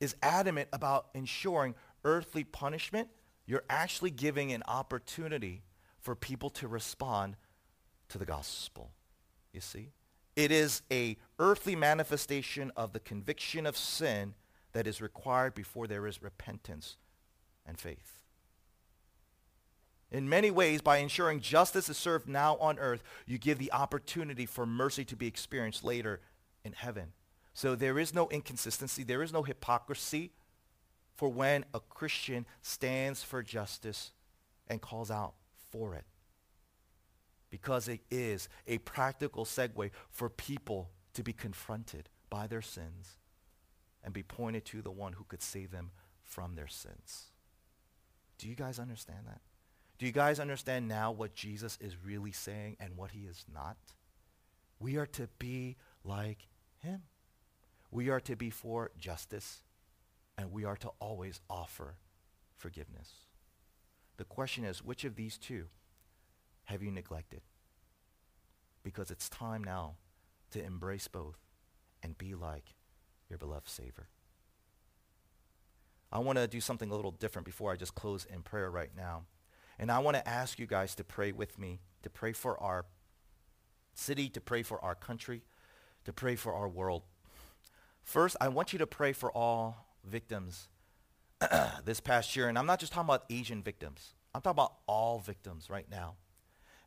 is 0.00 0.16
adamant 0.22 0.68
about 0.72 1.06
ensuring 1.14 1.74
earthly 2.04 2.44
punishment, 2.44 3.08
you're 3.46 3.64
actually 3.70 4.10
giving 4.10 4.52
an 4.52 4.62
opportunity 4.66 5.62
for 6.00 6.14
people 6.14 6.50
to 6.50 6.68
respond 6.68 7.36
to 8.08 8.18
the 8.18 8.26
gospel. 8.26 8.90
You 9.52 9.60
see? 9.60 9.92
It 10.36 10.52
is 10.52 10.82
a 10.92 11.16
earthly 11.38 11.74
manifestation 11.74 12.70
of 12.76 12.92
the 12.92 13.00
conviction 13.00 13.66
of 13.66 13.76
sin 13.76 14.34
that 14.72 14.86
is 14.86 15.00
required 15.00 15.54
before 15.54 15.86
there 15.86 16.06
is 16.06 16.22
repentance 16.22 16.98
and 17.64 17.78
faith. 17.78 18.20
In 20.12 20.28
many 20.28 20.50
ways, 20.50 20.82
by 20.82 20.98
ensuring 20.98 21.40
justice 21.40 21.88
is 21.88 21.96
served 21.96 22.28
now 22.28 22.56
on 22.58 22.78
earth, 22.78 23.02
you 23.26 23.38
give 23.38 23.58
the 23.58 23.72
opportunity 23.72 24.46
for 24.46 24.66
mercy 24.66 25.04
to 25.06 25.16
be 25.16 25.26
experienced 25.26 25.82
later 25.82 26.20
in 26.64 26.74
heaven. 26.74 27.12
So 27.54 27.74
there 27.74 27.98
is 27.98 28.14
no 28.14 28.28
inconsistency, 28.28 29.02
there 29.02 29.22
is 29.22 29.32
no 29.32 29.42
hypocrisy 29.42 30.32
for 31.14 31.30
when 31.30 31.64
a 31.72 31.80
Christian 31.80 32.44
stands 32.60 33.22
for 33.22 33.42
justice 33.42 34.12
and 34.68 34.82
calls 34.82 35.10
out 35.10 35.32
for 35.70 35.94
it 35.94 36.04
because 37.56 37.88
it 37.88 38.00
is 38.10 38.50
a 38.66 38.76
practical 38.76 39.46
segue 39.46 39.90
for 40.10 40.28
people 40.28 40.90
to 41.14 41.22
be 41.22 41.32
confronted 41.32 42.10
by 42.28 42.46
their 42.46 42.60
sins 42.60 43.16
and 44.04 44.12
be 44.12 44.22
pointed 44.22 44.62
to 44.66 44.82
the 44.82 44.90
one 44.90 45.14
who 45.14 45.24
could 45.24 45.42
save 45.42 45.70
them 45.70 45.90
from 46.22 46.54
their 46.54 46.66
sins. 46.66 47.30
Do 48.36 48.46
you 48.46 48.54
guys 48.54 48.78
understand 48.78 49.20
that? 49.26 49.40
Do 49.96 50.04
you 50.04 50.12
guys 50.12 50.38
understand 50.38 50.86
now 50.86 51.12
what 51.12 51.32
Jesus 51.32 51.78
is 51.80 51.96
really 52.04 52.30
saying 52.30 52.76
and 52.78 52.94
what 52.94 53.12
he 53.12 53.20
is 53.20 53.46
not? 53.50 53.78
We 54.78 54.98
are 54.98 55.06
to 55.06 55.26
be 55.38 55.76
like 56.04 56.48
him. 56.82 57.04
We 57.90 58.10
are 58.10 58.20
to 58.20 58.36
be 58.36 58.50
for 58.50 58.90
justice, 58.98 59.62
and 60.36 60.52
we 60.52 60.66
are 60.66 60.76
to 60.76 60.90
always 61.00 61.40
offer 61.48 61.94
forgiveness. 62.54 63.12
The 64.18 64.24
question 64.24 64.66
is, 64.66 64.84
which 64.84 65.04
of 65.04 65.16
these 65.16 65.38
two 65.38 65.68
have 66.66 66.82
you 66.82 66.90
neglected? 66.90 67.40
Because 68.82 69.10
it's 69.10 69.28
time 69.28 69.64
now 69.64 69.94
to 70.52 70.62
embrace 70.62 71.08
both 71.08 71.38
and 72.02 72.16
be 72.16 72.34
like 72.34 72.74
your 73.28 73.38
beloved 73.38 73.68
Savior. 73.68 74.08
I 76.12 76.20
want 76.20 76.38
to 76.38 76.46
do 76.46 76.60
something 76.60 76.90
a 76.90 76.94
little 76.94 77.10
different 77.10 77.46
before 77.46 77.72
I 77.72 77.76
just 77.76 77.94
close 77.94 78.24
in 78.24 78.42
prayer 78.42 78.70
right 78.70 78.90
now. 78.96 79.24
And 79.78 79.90
I 79.90 79.98
want 79.98 80.16
to 80.16 80.28
ask 80.28 80.58
you 80.58 80.66
guys 80.66 80.94
to 80.94 81.04
pray 81.04 81.32
with 81.32 81.58
me, 81.58 81.80
to 82.02 82.10
pray 82.10 82.32
for 82.32 82.60
our 82.62 82.86
city, 83.94 84.28
to 84.30 84.40
pray 84.40 84.62
for 84.62 84.82
our 84.84 84.94
country, 84.94 85.42
to 86.04 86.12
pray 86.12 86.36
for 86.36 86.54
our 86.54 86.68
world. 86.68 87.02
First, 88.02 88.36
I 88.40 88.48
want 88.48 88.72
you 88.72 88.78
to 88.78 88.86
pray 88.86 89.12
for 89.12 89.30
all 89.32 89.86
victims 90.04 90.68
this 91.84 92.00
past 92.00 92.36
year. 92.36 92.48
And 92.48 92.58
I'm 92.58 92.66
not 92.66 92.78
just 92.78 92.92
talking 92.92 93.06
about 93.06 93.24
Asian 93.28 93.62
victims. 93.62 94.14
I'm 94.34 94.40
talking 94.40 94.56
about 94.56 94.74
all 94.86 95.18
victims 95.18 95.68
right 95.68 95.90
now. 95.90 96.14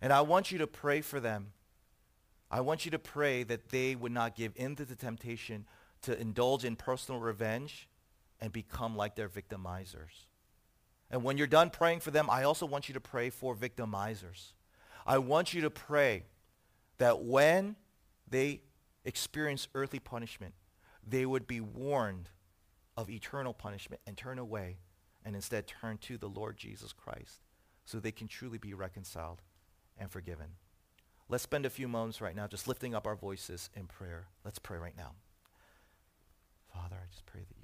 And 0.02 0.14
I 0.14 0.22
want 0.22 0.52
you 0.52 0.60
to 0.60 0.68
pray 0.68 1.02
for 1.02 1.20
them. 1.20 1.52
I 2.52 2.62
want 2.62 2.86
you 2.86 2.92
to 2.92 3.00
pray 3.00 3.44
that 3.44 3.70
they 3.70 3.96
would 3.96 4.12
not 4.12 4.36
give 4.36 4.54
in 4.56 4.76
to 4.78 4.86
the 4.86 4.96
temptation 4.96 5.66
to 6.02 6.20
indulge 6.20 6.66
in 6.66 6.76
personal 6.76 7.20
revenge 7.20 7.88
and 8.40 8.52
become 8.52 8.96
like 8.96 9.16
their 9.16 9.30
victimizers. 9.30 10.26
And 11.12 11.24
when 11.24 11.38
you're 11.38 11.48
done 11.48 11.70
praying 11.70 12.00
for 12.00 12.12
them, 12.12 12.30
I 12.30 12.44
also 12.44 12.66
want 12.66 12.88
you 12.88 12.94
to 12.94 13.00
pray 13.00 13.30
for 13.30 13.56
victimizers. 13.56 14.54
I 15.06 15.18
want 15.18 15.54
you 15.54 15.62
to 15.62 15.70
pray 15.70 16.24
that 16.98 17.24
when 17.24 17.76
they 18.30 18.62
experience 19.06 19.68
earthly 19.74 20.00
punishment, 20.00 20.54
they 21.06 21.26
would 21.26 21.48
be 21.48 21.60
warned 21.60 22.30
of 22.96 23.10
eternal 23.10 23.54
punishment 23.54 24.02
and 24.06 24.16
turn 24.16 24.38
away 24.38 24.78
and 25.26 25.36
instead 25.36 25.68
turn 25.68 25.98
to 25.98 26.18
the 26.18 26.28
Lord 26.28 26.58
Jesus 26.58 26.94
Christ 26.94 27.42
so 27.86 28.00
they 28.00 28.12
can 28.12 28.28
truly 28.28 28.58
be 28.58 28.74
reconciled 28.74 29.42
and 30.00 30.12
forgiven. 30.12 30.54
Let's 31.28 31.44
spend 31.44 31.66
a 31.66 31.70
few 31.70 31.88
moments 31.88 32.22
right 32.22 32.36
now 32.36 32.48
just 32.48 32.68
lifting 32.68 32.96
up 32.96 33.06
our 33.06 33.16
voices 33.16 33.70
in 33.76 33.86
prayer. 33.86 34.28
Let's 34.44 34.58
pray 34.58 34.78
right 34.78 34.98
now. 34.98 35.12
Father, 36.74 36.96
I 36.96 37.08
just 37.12 37.26
pray 37.26 37.42
that 37.42 37.59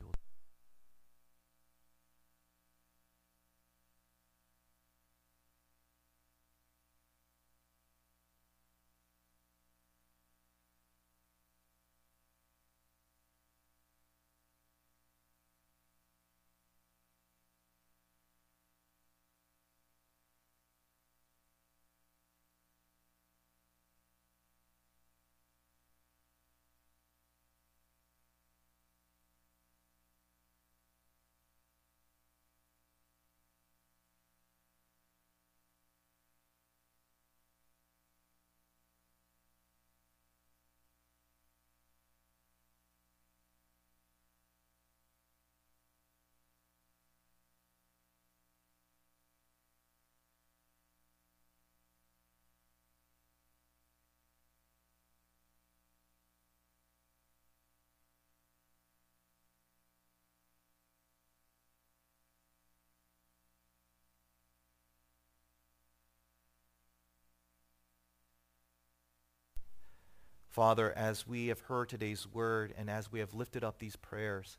Father, 70.56 70.94
as 70.96 71.28
we 71.28 71.48
have 71.48 71.60
heard 71.60 71.90
today's 71.90 72.26
word 72.34 72.74
and 72.78 72.90
as 72.90 73.12
we 73.12 73.20
have 73.20 73.34
lifted 73.34 73.62
up 73.62 73.78
these 73.78 73.98
prayers, 73.98 74.58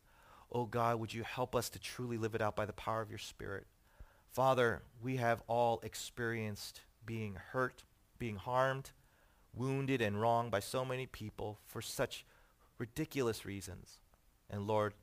oh 0.51 0.65
God, 0.65 0.99
would 0.99 1.11
you 1.11 1.23
help 1.23 1.55
us 1.55 1.69
to 1.71 1.79
truly 1.79 2.19
live 2.19 2.35
it 2.35 2.41
out 2.41 2.55
by 2.55 2.67
the 2.67 2.73
power 2.73 3.01
of 3.01 3.09
your 3.09 3.17
Spirit? 3.17 3.65
Father, 4.31 4.83
we 5.01 5.15
have 5.15 5.41
all 5.47 5.79
experienced 5.81 6.81
being 7.07 7.35
hurt, 7.51 7.81
being 8.19 8.35
harmed, 8.35 8.91
wounded, 9.55 9.99
and 9.99 10.21
wronged 10.21 10.51
by 10.51 10.59
so 10.59 10.85
many 10.85 11.07
people 11.07 11.57
for 11.65 11.81
such 11.81 12.27
ridiculous 12.77 13.43
reasons. 13.43 13.97
And 14.51 14.67
Lord, 14.67 14.93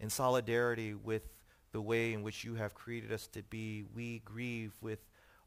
in 0.00 0.08
solidarity 0.08 0.94
with 0.94 1.28
the 1.72 1.82
way 1.82 2.14
in 2.14 2.22
which 2.22 2.42
you 2.42 2.54
have 2.54 2.74
created 2.74 3.12
us 3.12 3.26
to 3.26 3.42
be, 3.42 3.84
we 3.94 4.22
grieve 4.24 4.72
with 4.80 5.00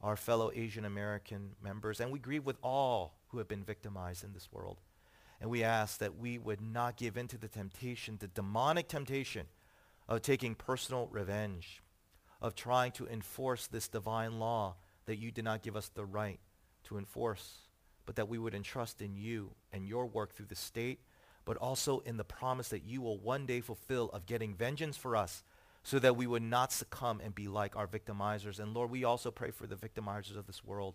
our 0.03 0.15
fellow 0.15 0.51
Asian 0.53 0.85
American 0.85 1.55
members, 1.63 1.99
and 1.99 2.11
we 2.11 2.19
grieve 2.19 2.45
with 2.45 2.57
all 2.61 3.15
who 3.29 3.39
have 3.39 3.47
been 3.47 3.63
victimized 3.63 4.23
in 4.23 4.33
this 4.33 4.51
world. 4.51 4.77
And 5.41 5.49
we 5.49 5.63
ask 5.63 5.97
that 5.97 6.17
we 6.17 6.37
would 6.37 6.61
not 6.61 6.97
give 6.97 7.17
in 7.17 7.27
to 7.29 7.37
the 7.37 7.47
temptation, 7.47 8.17
the 8.19 8.27
demonic 8.27 8.87
temptation 8.87 9.47
of 10.07 10.21
taking 10.21 10.53
personal 10.53 11.09
revenge, 11.11 11.81
of 12.41 12.53
trying 12.53 12.91
to 12.93 13.07
enforce 13.07 13.65
this 13.65 13.87
divine 13.87 14.39
law 14.39 14.75
that 15.07 15.17
you 15.17 15.31
did 15.31 15.43
not 15.43 15.63
give 15.63 15.75
us 15.75 15.89
the 15.89 16.05
right 16.05 16.39
to 16.83 16.99
enforce, 16.99 17.61
but 18.05 18.15
that 18.17 18.29
we 18.29 18.37
would 18.37 18.53
entrust 18.53 19.01
in 19.01 19.15
you 19.15 19.49
and 19.73 19.87
your 19.87 20.05
work 20.05 20.33
through 20.33 20.45
the 20.45 20.55
state, 20.55 20.99
but 21.43 21.57
also 21.57 21.99
in 21.99 22.17
the 22.17 22.23
promise 22.23 22.69
that 22.69 22.83
you 22.83 23.01
will 23.01 23.17
one 23.17 23.47
day 23.47 23.61
fulfill 23.61 24.09
of 24.13 24.27
getting 24.27 24.53
vengeance 24.53 24.95
for 24.95 25.15
us 25.15 25.43
so 25.81 25.97
that 25.97 26.15
we 26.15 26.27
would 26.27 26.43
not 26.43 26.71
succumb 26.71 27.19
and 27.23 27.33
be 27.33 27.47
like 27.47 27.75
our 27.75 27.87
victimizers. 27.87 28.59
And 28.59 28.75
Lord, 28.75 28.91
we 28.91 29.03
also 29.03 29.31
pray 29.31 29.49
for 29.49 29.65
the 29.65 29.75
victimizers 29.75 30.37
of 30.37 30.45
this 30.45 30.63
world, 30.63 30.93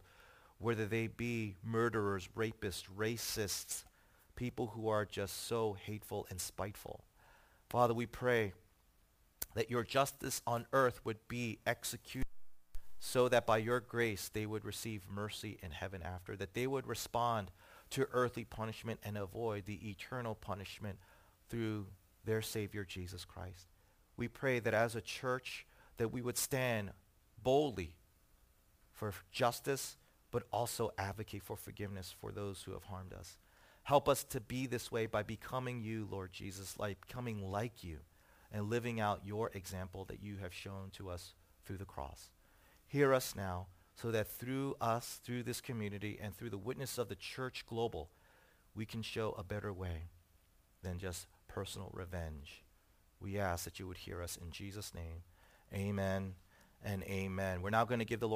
whether 0.58 0.86
they 0.86 1.08
be 1.08 1.56
murderers, 1.64 2.28
rapists, 2.36 2.84
racists, 2.96 3.82
people 4.36 4.68
who 4.68 4.88
are 4.88 5.04
just 5.04 5.46
so 5.46 5.76
hateful 5.84 6.26
and 6.30 6.40
spiteful. 6.40 7.04
Father, 7.68 7.94
we 7.94 8.06
pray 8.06 8.52
that 9.54 9.70
your 9.70 9.82
justice 9.82 10.42
on 10.46 10.66
earth 10.72 11.00
would 11.04 11.26
be 11.28 11.58
executed 11.66 12.26
so 13.00 13.28
that 13.28 13.46
by 13.46 13.58
your 13.58 13.80
grace 13.80 14.28
they 14.28 14.46
would 14.46 14.64
receive 14.64 15.02
mercy 15.10 15.58
in 15.62 15.70
heaven 15.70 16.02
after, 16.02 16.36
that 16.36 16.54
they 16.54 16.66
would 16.66 16.86
respond 16.86 17.50
to 17.90 18.06
earthly 18.12 18.44
punishment 18.44 19.00
and 19.04 19.16
avoid 19.16 19.64
the 19.64 19.88
eternal 19.88 20.34
punishment 20.34 20.98
through 21.48 21.86
their 22.24 22.42
Savior 22.42 22.84
Jesus 22.84 23.24
Christ. 23.24 23.66
We 24.16 24.28
pray 24.28 24.58
that 24.60 24.74
as 24.74 24.94
a 24.94 25.00
church 25.00 25.66
that 25.98 26.12
we 26.12 26.20
would 26.20 26.38
stand 26.38 26.90
boldly 27.42 27.94
for 28.92 29.12
justice, 29.30 29.96
but 30.30 30.44
also 30.52 30.90
advocate 30.98 31.42
for 31.42 31.56
forgiveness 31.56 32.14
for 32.18 32.32
those 32.32 32.62
who 32.62 32.72
have 32.72 32.84
harmed 32.84 33.12
us. 33.12 33.36
Help 33.86 34.08
us 34.08 34.24
to 34.24 34.40
be 34.40 34.66
this 34.66 34.90
way 34.90 35.06
by 35.06 35.22
becoming 35.22 35.80
you, 35.80 36.08
Lord 36.10 36.32
Jesus, 36.32 36.76
like 36.76 37.06
becoming 37.06 37.52
like 37.52 37.84
you 37.84 37.98
and 38.50 38.68
living 38.68 38.98
out 38.98 39.24
your 39.24 39.48
example 39.54 40.04
that 40.06 40.20
you 40.20 40.38
have 40.42 40.52
shown 40.52 40.90
to 40.94 41.08
us 41.08 41.34
through 41.64 41.76
the 41.76 41.84
cross. 41.84 42.30
Hear 42.88 43.14
us 43.14 43.36
now 43.36 43.68
so 43.94 44.10
that 44.10 44.26
through 44.26 44.74
us, 44.80 45.20
through 45.22 45.44
this 45.44 45.60
community, 45.60 46.18
and 46.20 46.36
through 46.36 46.50
the 46.50 46.58
witness 46.58 46.98
of 46.98 47.08
the 47.08 47.14
church 47.14 47.64
global, 47.64 48.10
we 48.74 48.86
can 48.86 49.02
show 49.02 49.36
a 49.38 49.44
better 49.44 49.72
way 49.72 50.08
than 50.82 50.98
just 50.98 51.28
personal 51.46 51.92
revenge. 51.92 52.64
We 53.20 53.38
ask 53.38 53.66
that 53.66 53.78
you 53.78 53.86
would 53.86 53.98
hear 53.98 54.20
us 54.20 54.36
in 54.36 54.50
Jesus' 54.50 54.94
name. 54.96 55.22
Amen 55.72 56.34
and 56.84 57.04
amen. 57.04 57.62
We're 57.62 57.70
now 57.70 57.84
going 57.84 58.00
to 58.00 58.04
give 58.04 58.18
the 58.18 58.26
Lord 58.26 58.34